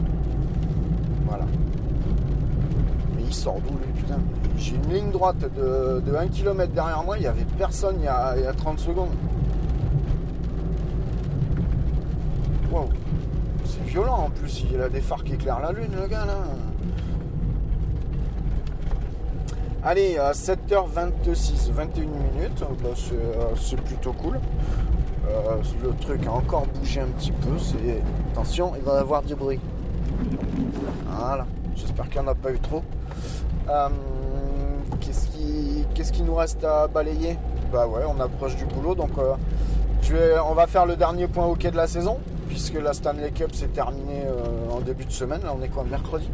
Voilà. 1.27 1.45
Mais 3.14 3.25
il 3.27 3.32
J'ai 4.57 4.76
une 4.76 4.92
ligne 4.92 5.11
droite 5.11 5.38
de, 5.40 6.00
de 6.00 6.14
1 6.14 6.28
km 6.28 6.72
derrière 6.72 7.02
moi, 7.02 7.16
il 7.16 7.22
n'y 7.22 7.26
avait 7.26 7.44
personne 7.59 7.96
il 7.98 8.05
y, 8.05 8.09
a, 8.09 8.35
il 8.37 8.44
y 8.44 8.46
a 8.46 8.52
30 8.52 8.78
secondes. 8.78 9.11
Wow. 12.70 12.88
C'est 13.64 13.85
violent 13.85 14.24
en 14.26 14.31
plus, 14.31 14.64
il 14.72 14.81
a 14.81 14.88
des 14.88 15.00
phares 15.00 15.24
qui 15.24 15.35
éclairent 15.35 15.61
la 15.61 15.72
lune 15.72 15.90
le 16.00 16.07
gars 16.07 16.24
là. 16.24 16.38
Allez, 19.85 20.16
à 20.16 20.31
7h26, 20.31 21.72
21 21.72 22.02
minutes, 22.05 22.64
bah, 22.85 22.90
c'est, 22.94 23.14
euh, 23.14 23.57
c'est 23.61 23.81
plutôt 23.81 24.12
cool. 24.12 24.38
Euh, 25.28 25.57
le 25.83 25.90
truc 26.00 26.24
a 26.24 26.33
encore 26.33 26.66
bougé 26.66 27.00
un 27.00 27.07
petit 27.07 27.33
peu, 27.33 27.59
c'est... 27.59 28.00
Attention, 28.33 28.74
il 28.76 28.83
va 28.83 28.94
y 28.94 28.98
avoir 28.98 29.22
du 29.22 29.35
bruit. 29.35 29.59
Voilà, 31.11 31.46
j'espère 31.76 32.08
qu'il 32.08 32.20
n'y 32.20 32.28
en 32.28 32.30
a 32.30 32.35
pas 32.35 32.52
eu 32.52 32.58
trop. 32.58 32.82
Euh, 33.68 33.88
qu'est-ce, 35.00 35.28
qui, 35.28 35.85
qu'est-ce 35.94 36.12
qui 36.12 36.22
nous 36.22 36.35
reste 36.35 36.64
à 36.64 36.88
balayer? 36.88 37.38
Bah 37.72 37.87
ouais, 37.87 38.02
on 38.06 38.20
approche 38.20 38.56
du 38.56 38.64
boulot, 38.64 38.94
donc 38.94 39.11
euh, 39.18 39.35
on 40.46 40.54
va 40.54 40.66
faire 40.66 40.85
le 40.87 40.96
dernier 40.96 41.26
point 41.26 41.46
hockey 41.46 41.70
de 41.70 41.76
la 41.76 41.87
saison, 41.87 42.18
puisque 42.48 42.74
la 42.74 42.92
Stanley 42.92 43.30
Cup 43.30 43.54
s'est 43.54 43.68
terminée 43.68 44.24
euh, 44.26 44.70
en 44.70 44.80
début 44.80 45.04
de 45.04 45.12
semaine, 45.12 45.40
là 45.42 45.54
on 45.58 45.62
est 45.62 45.68
quoi, 45.68 45.85
mercredi? 45.85 46.28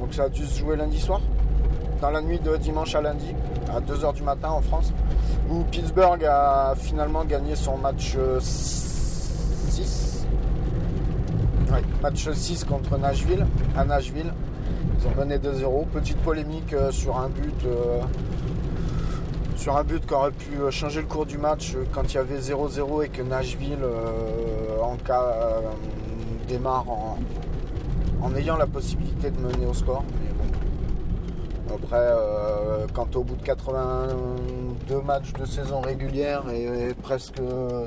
Donc 0.00 0.14
ça 0.14 0.24
a 0.24 0.28
dû 0.28 0.44
se 0.46 0.58
jouer 0.58 0.76
lundi 0.76 0.98
soir, 0.98 1.20
dans 2.00 2.10
la 2.10 2.22
nuit 2.22 2.40
de 2.40 2.56
dimanche 2.56 2.94
à 2.94 3.00
lundi, 3.00 3.34
à 3.74 3.80
2h 3.80 4.14
du 4.14 4.22
matin 4.22 4.50
en 4.50 4.62
France, 4.62 4.92
où 5.50 5.62
Pittsburgh 5.64 6.24
a 6.24 6.74
finalement 6.76 7.24
gagné 7.24 7.54
son 7.54 7.76
match 7.76 8.14
euh, 8.18 8.40
6. 8.40 10.26
Ouais, 11.72 11.82
match 12.02 12.28
6 12.28 12.64
contre 12.64 12.98
Nashville, 12.98 13.46
à 13.76 13.84
Nashville. 13.84 14.32
Ils 15.00 15.08
ont 15.08 15.14
mené 15.18 15.38
2-0. 15.38 15.86
Petite 15.86 16.18
polémique 16.18 16.72
euh, 16.74 16.90
sur 16.90 17.18
un 17.18 17.28
but. 17.28 17.64
euh, 17.64 18.00
sur 19.56 19.76
un 19.76 19.84
but 19.84 20.06
qui 20.06 20.14
aurait 20.14 20.30
pu 20.30 20.56
euh, 20.58 20.70
changer 20.70 21.00
le 21.00 21.06
cours 21.06 21.26
du 21.26 21.38
match 21.38 21.74
quand 21.92 22.02
il 22.12 22.14
y 22.14 22.18
avait 22.18 22.38
0-0 22.38 23.04
et 23.04 23.08
que 23.08 23.22
Nashville, 23.22 23.84
en 24.82 24.96
cas, 24.96 25.34
démarre 26.48 26.86
en, 26.88 28.34
ayant 28.36 28.56
la 28.56 28.66
possibilité 28.66 29.30
de 29.30 29.38
mener 29.38 29.66
au 29.66 29.74
score. 29.74 30.02
Mais 30.22 30.32
bon. 30.32 31.74
Après, 31.74 32.08
quand 32.94 33.16
au 33.16 33.22
bout 33.22 33.36
de 33.36 33.42
82 33.42 35.00
matchs 35.02 35.32
de 35.34 35.44
saison 35.44 35.80
régulière 35.80 36.44
et, 36.50 36.94
presque 37.02 37.40
euh, 37.40 37.86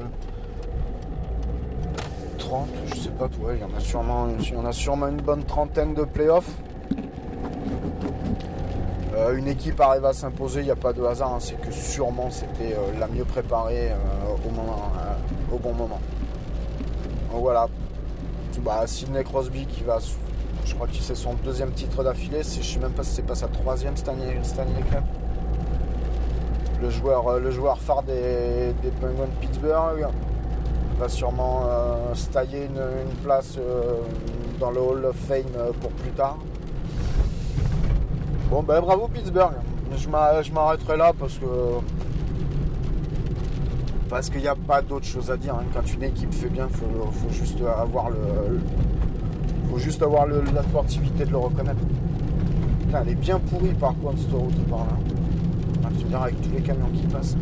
30, 2.38 2.68
je 2.88 2.96
sais 2.96 3.10
pas, 3.10 3.26
ouais, 3.42 3.56
il 3.56 3.62
y 3.62 3.64
en 3.64 3.76
a 3.76 3.80
sûrement, 3.80 4.28
il 4.40 4.54
y 4.54 4.58
en 4.58 4.66
a 4.66 4.72
sûrement 4.72 5.08
une 5.08 5.22
bonne 5.22 5.44
trentaine 5.44 5.94
de 5.94 6.04
playoffs. 6.04 6.52
Euh, 9.24 9.38
une 9.38 9.48
équipe 9.48 9.80
arrive 9.80 10.06
à 10.06 10.14
s'imposer, 10.14 10.62
il 10.62 10.66
n'y 10.66 10.72
a 10.72 10.76
pas 10.76 10.92
de 10.92 11.04
hasard, 11.04 11.34
hein, 11.34 11.40
c'est 11.40 11.60
que 11.60 11.72
sûrement 11.72 12.30
c'était 12.30 12.74
euh, 12.74 13.00
la 13.00 13.08
mieux 13.08 13.24
préparée 13.24 13.92
euh, 13.92 13.96
au, 15.52 15.58
bon 15.58 15.74
moment. 15.74 16.00
Donc 17.32 17.42
voilà. 17.42 17.68
Bah, 18.60 18.84
Sidney 18.86 19.24
Crosby 19.24 19.66
qui 19.66 19.84
va, 19.84 20.00
je 20.66 20.76
crois 20.76 20.88
que 20.88 20.94
c'est 21.00 21.16
son 21.16 21.34
deuxième 21.36 21.72
titre 21.72 22.04
d'affilée, 22.04 22.44
je 22.44 22.62
sais 22.62 22.80
même 22.80 22.92
pas 22.92 23.04
si 23.04 23.16
c'est 23.16 23.26
pas 23.26 23.36
sa 23.36 23.48
troisième 23.48 23.96
Stanley, 23.98 24.40
Stanley. 24.44 24.84
Le 26.82 26.90
joueur, 26.90 27.40
le 27.40 27.52
joueur 27.52 27.80
phare 27.80 28.04
des, 28.04 28.74
Penguins 29.00 29.26
de 29.26 29.46
Pittsburgh 29.46 30.08
va 31.00 31.10
sûrement 31.10 31.64
se 32.14 32.28
tailler 32.28 32.66
une, 32.66 32.82
une 33.10 33.16
place 33.24 33.58
dans 34.60 34.70
le 34.70 34.82
Hall 34.82 35.06
of 35.06 35.16
Fame 35.16 35.72
pour 35.82 35.92
plus 35.92 36.12
tard. 36.12 36.38
Bon 38.54 38.62
ben 38.62 38.82
bravo 38.82 39.08
Pittsburgh. 39.08 39.54
Je 39.98 40.08
m'a- 40.08 40.44
je 40.44 40.52
m'arrêterai 40.52 40.96
là 40.96 41.12
parce 41.20 41.40
que 41.40 41.46
parce 44.12 44.30
qu'il 44.30 44.42
n'y 44.42 44.48
a 44.48 44.54
pas 44.54 44.80
d'autre 44.84 45.08
chose 45.08 45.32
à 45.32 45.38
dire. 45.38 45.56
hein. 45.56 45.64
Quand 45.74 45.92
une 45.92 46.04
équipe 46.04 46.32
fait 46.32 46.50
bien, 46.50 46.68
faut, 46.68 46.86
faut 47.12 47.34
juste 47.34 47.58
avoir 47.62 48.12
le, 48.12 48.60
faut 49.72 49.80
juste 49.80 50.04
avoir 50.04 50.28
la 50.28 50.62
sportivité 50.62 51.26
de 51.26 51.32
le 51.32 51.38
reconnaître. 51.38 51.80
Elle 52.94 53.10
est 53.10 53.16
bien 53.16 53.40
pourrie 53.40 53.74
par 53.74 53.96
contre 53.98 54.20
cette 54.20 54.32
route 54.34 54.64
par 54.70 54.82
là. 54.82 54.98
Ah, 55.84 55.90
tu 55.98 56.06
me 56.06 56.16
avec 56.16 56.40
tous 56.40 56.52
les 56.52 56.62
camions 56.62 56.92
qui 56.94 57.08
passent. 57.08 57.36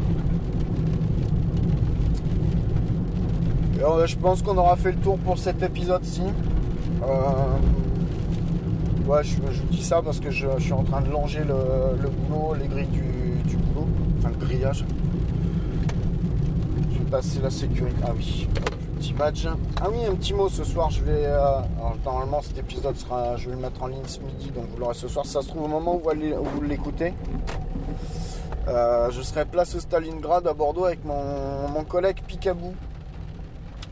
Euh, 3.83 4.07
je 4.07 4.15
pense 4.15 4.41
qu'on 4.41 4.57
aura 4.57 4.77
fait 4.77 4.93
le 4.93 4.97
tour 4.99 5.17
pour 5.17 5.37
cet 5.37 5.61
épisode-ci. 5.61 6.21
Euh, 7.03 7.07
Je, 9.21 9.35
vous 9.35 9.67
dis 9.69 9.83
ça 9.83 10.01
parce 10.01 10.19
que 10.19 10.31
je, 10.31 10.47
suis 10.59 10.73
en 10.73 10.83
train 10.83 11.01
de 11.01 11.09
longer 11.09 11.43
le, 11.43 12.09
boulot, 12.09 12.55
les 12.55 12.67
grilles 12.67 12.87
du, 12.87 13.57
boulot, 13.57 13.87
enfin 14.17 14.29
le 14.29 14.45
grillage. 14.45 14.85
Je 16.93 16.97
vais 16.97 17.09
passer 17.09 17.39
la 17.41 17.49
sécurité. 17.49 17.97
Ah 18.05 18.11
oui, 18.15 18.47
petit 18.97 19.13
badge. 19.13 19.47
Ah 19.81 19.89
oui, 19.91 20.05
un 20.09 20.15
petit 20.15 20.33
mot 20.33 20.47
ce 20.47 20.63
soir. 20.63 20.89
Je 20.89 21.03
vais. 21.03 21.25
euh, 21.25 21.57
alors, 21.77 21.97
normalement, 22.05 22.41
cet 22.41 22.57
épisode 22.57 22.95
sera. 22.95 23.35
Je 23.35 23.49
vais 23.49 23.55
le 23.55 23.61
mettre 23.61 23.83
en 23.83 23.87
ligne 23.87 24.05
ce 24.05 24.19
midi, 24.21 24.49
donc 24.49 24.65
vous 24.71 24.77
l'aurez 24.79 24.95
ce 24.95 25.09
soir. 25.09 25.25
Ça 25.25 25.41
se 25.41 25.49
trouve 25.49 25.63
au 25.63 25.67
moment 25.67 25.95
où 25.95 25.99
vous, 25.99 26.09
allez- 26.09 26.33
où 26.33 26.45
vous 26.45 26.61
l'écoutez. 26.61 27.13
Euh, 28.67 29.11
je 29.11 29.21
serai 29.21 29.45
place 29.45 29.75
au 29.75 29.79
Stalingrad 29.79 30.47
à 30.47 30.53
Bordeaux 30.53 30.85
avec 30.85 31.03
mon, 31.03 31.67
mon 31.67 31.83
collègue 31.83 32.21
Picabou 32.25 32.73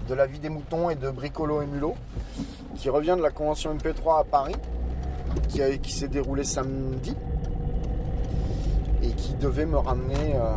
de 0.08 0.14
la 0.14 0.26
vie 0.28 0.40
des 0.40 0.50
moutons 0.50 0.90
et 0.90 0.96
de 0.96 1.10
Bricolo 1.10 1.62
et 1.62 1.66
Mulot 1.66 1.96
qui 2.78 2.90
revient 2.90 3.16
de 3.18 3.22
la 3.22 3.32
convention 3.32 3.74
MP3 3.76 4.22
à 4.22 4.24
Paris 4.24 4.56
qui, 5.82 5.92
s'est 5.92 6.08
déroulée 6.08 6.44
samedi 6.44 7.16
et 9.04 9.10
qui 9.10 9.34
devait 9.36 9.66
me 9.66 9.78
ramener, 9.78 10.36
euh, 10.36 10.54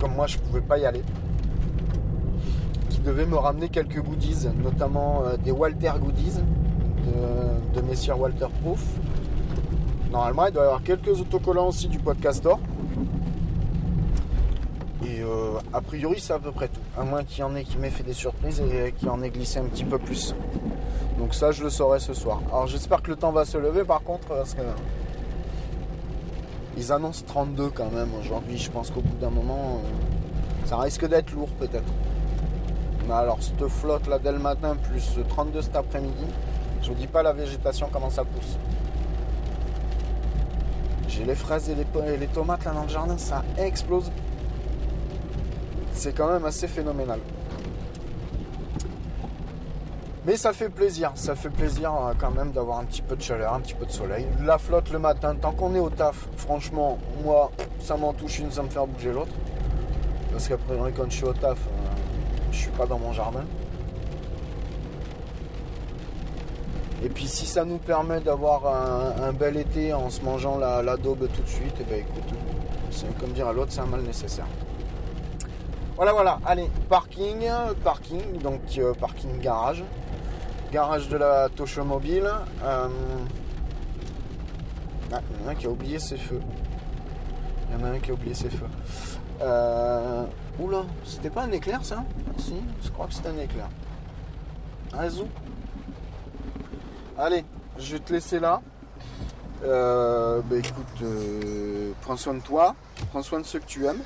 comme 0.00 0.14
moi 0.14 0.26
je 0.26 0.38
pouvais 0.38 0.60
pas 0.60 0.78
y 0.78 0.86
aller, 0.86 1.02
qui 2.90 3.00
devait 3.00 3.26
me 3.26 3.36
ramener 3.36 3.68
quelques 3.68 4.00
goodies, 4.00 4.48
notamment 4.62 5.22
euh, 5.24 5.36
des 5.36 5.52
Walter 5.52 5.92
goodies 6.00 6.40
de, 7.04 7.80
de 7.80 7.86
messieurs 7.86 8.14
Walterproof. 8.14 8.82
Normalement, 10.10 10.46
il 10.46 10.52
doit 10.52 10.62
y 10.62 10.66
avoir 10.66 10.82
quelques 10.82 11.20
autocollants 11.20 11.68
aussi 11.68 11.88
du 11.88 11.98
Podcastor. 11.98 12.58
Et 15.04 15.20
euh, 15.20 15.58
a 15.72 15.80
priori, 15.80 16.20
c'est 16.20 16.32
à 16.32 16.38
peu 16.38 16.52
près 16.52 16.68
tout. 16.68 16.80
À 16.98 17.04
moins 17.04 17.22
qu'il 17.22 17.40
y 17.40 17.42
en 17.42 17.54
ait 17.54 17.64
qui 17.64 17.76
m'ait 17.76 17.90
fait 17.90 18.02
des 18.02 18.12
surprises 18.12 18.60
et 18.60 18.92
qui 18.92 19.08
en 19.08 19.22
ait 19.22 19.30
glissé 19.30 19.58
un 19.58 19.64
petit 19.64 19.84
peu 19.84 19.98
plus. 19.98 20.34
Donc 21.18 21.34
ça, 21.34 21.50
je 21.50 21.62
le 21.64 21.70
saurai 21.70 21.98
ce 21.98 22.12
soir. 22.14 22.40
Alors 22.50 22.66
j'espère 22.66 23.02
que 23.02 23.10
le 23.10 23.16
temps 23.16 23.32
va 23.32 23.44
se 23.44 23.56
lever 23.58 23.84
par 23.84 24.02
contre, 24.02 24.28
parce 24.28 24.54
que 24.54 24.60
ils 26.76 26.92
annoncent 26.92 27.24
32 27.26 27.70
quand 27.70 27.90
même 27.90 28.10
aujourd'hui. 28.20 28.58
Je 28.58 28.70
pense 28.70 28.90
qu'au 28.90 29.00
bout 29.00 29.16
d'un 29.16 29.30
moment, 29.30 29.80
euh, 29.82 30.66
ça 30.66 30.76
risque 30.78 31.06
d'être 31.08 31.32
lourd 31.32 31.48
peut-être. 31.58 31.90
Mais 33.08 33.14
alors 33.14 33.38
cette 33.40 33.66
flotte 33.68 34.06
là 34.08 34.18
dès 34.18 34.32
le 34.32 34.38
matin 34.38 34.76
plus 34.76 35.18
32 35.28 35.62
cet 35.62 35.76
après-midi, 35.76 36.26
je 36.82 36.88
vous 36.88 36.94
dis 36.94 37.06
pas 37.06 37.22
la 37.22 37.32
végétation 37.32 37.88
comment 37.90 38.10
ça 38.10 38.24
pousse. 38.24 38.58
J'ai 41.08 41.24
les 41.24 41.34
fraises 41.34 41.70
et 41.70 41.74
les, 41.74 41.84
po- 41.84 42.02
et 42.02 42.18
les 42.18 42.26
tomates 42.26 42.64
là 42.66 42.72
dans 42.72 42.82
le 42.82 42.88
jardin, 42.90 43.16
ça 43.16 43.42
explose. 43.56 44.10
C'est 45.92 46.12
quand 46.14 46.30
même 46.30 46.44
assez 46.44 46.68
phénoménal. 46.68 47.20
Mais 50.26 50.36
ça 50.36 50.52
fait 50.52 50.70
plaisir, 50.70 51.12
ça 51.14 51.36
fait 51.36 51.50
plaisir 51.50 51.94
euh, 51.94 52.12
quand 52.18 52.32
même 52.32 52.50
d'avoir 52.50 52.80
un 52.80 52.84
petit 52.84 53.00
peu 53.00 53.14
de 53.14 53.22
chaleur, 53.22 53.54
un 53.54 53.60
petit 53.60 53.74
peu 53.74 53.86
de 53.86 53.92
soleil. 53.92 54.26
La 54.44 54.58
flotte 54.58 54.90
le 54.90 54.98
matin, 54.98 55.36
tant 55.36 55.52
qu'on 55.52 55.72
est 55.76 55.78
au 55.78 55.88
taf, 55.88 56.26
franchement, 56.36 56.98
moi, 57.22 57.52
ça 57.78 57.96
m'en 57.96 58.12
touche 58.12 58.40
une, 58.40 58.50
ça 58.50 58.64
me 58.64 58.68
fait 58.68 58.84
bouger 58.88 59.12
l'autre. 59.12 59.30
Parce 60.32 60.48
qu'après, 60.48 60.74
quand 60.96 61.08
je 61.08 61.16
suis 61.16 61.24
au 61.26 61.32
taf, 61.32 61.56
euh, 61.56 61.70
je 62.50 62.56
suis 62.56 62.70
pas 62.72 62.86
dans 62.86 62.98
mon 62.98 63.12
jardin. 63.12 63.44
Et 67.04 67.08
puis 67.08 67.28
si 67.28 67.46
ça 67.46 67.64
nous 67.64 67.78
permet 67.78 68.18
d'avoir 68.18 68.66
un, 69.22 69.32
bel 69.32 69.56
été 69.56 69.92
en 69.92 70.10
se 70.10 70.22
mangeant 70.22 70.58
la, 70.58 70.96
daube 70.96 71.28
tout 71.32 71.42
de 71.42 71.48
suite, 71.48 71.80
et 71.80 71.84
ben 71.84 72.00
écoute, 72.00 72.36
c'est 72.90 73.16
comme 73.20 73.30
dire 73.30 73.46
à 73.46 73.52
l'autre, 73.52 73.70
c'est 73.70 73.80
un 73.80 73.86
mal 73.86 74.00
nécessaire. 74.00 74.46
Voilà, 75.96 76.12
voilà, 76.12 76.38
allez, 76.44 76.70
parking, 76.90 77.48
parking, 77.82 78.38
donc 78.42 78.60
euh, 78.76 78.92
parking 78.92 79.40
garage, 79.40 79.82
garage 80.70 81.08
de 81.08 81.16
la 81.16 81.48
Toche 81.48 81.78
Mobile. 81.78 82.30
Euh, 82.62 82.88
Ah, 85.12 85.20
il 85.30 85.40
y 85.40 85.44
en 85.44 85.48
a 85.48 85.52
un 85.52 85.54
qui 85.54 85.66
a 85.66 85.70
oublié 85.70 85.98
ses 85.98 86.16
feux. 86.18 86.40
Il 87.68 87.78
y 87.78 87.82
en 87.82 87.86
a 87.86 87.90
un 87.92 87.98
qui 87.98 88.10
a 88.10 88.14
oublié 88.14 88.34
ses 88.34 88.50
feux. 88.50 88.66
Euh... 89.40 90.24
Oula, 90.58 90.84
c'était 91.04 91.30
pas 91.30 91.42
un 91.42 91.52
éclair 91.52 91.84
ça? 91.84 92.02
Si, 92.38 92.56
je 92.82 92.90
crois 92.90 93.06
que 93.06 93.14
c'était 93.14 93.28
un 93.28 93.38
éclair. 93.38 93.68
Un. 94.92 95.08
Allez, 97.18 97.44
je 97.78 97.92
vais 97.92 98.00
te 98.00 98.12
laisser 98.12 98.40
là. 98.40 98.60
Bah 99.62 100.56
écoute, 100.56 101.04
prends 102.02 102.16
soin 102.16 102.34
de 102.34 102.40
toi, 102.40 102.74
prends 103.10 103.22
soin 103.22 103.40
de 103.40 103.44
ceux 103.44 103.60
que 103.60 103.66
tu 103.66 103.86
aimes. 103.86 104.02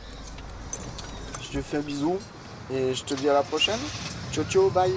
Je 1.52 1.60
fais 1.60 1.78
un 1.78 1.80
bisou 1.80 2.18
et 2.72 2.94
je 2.94 3.04
te 3.04 3.14
dis 3.14 3.28
à 3.28 3.32
la 3.34 3.42
prochaine. 3.42 3.80
Ciao 4.32 4.44
ciao, 4.44 4.70
bye. 4.70 4.92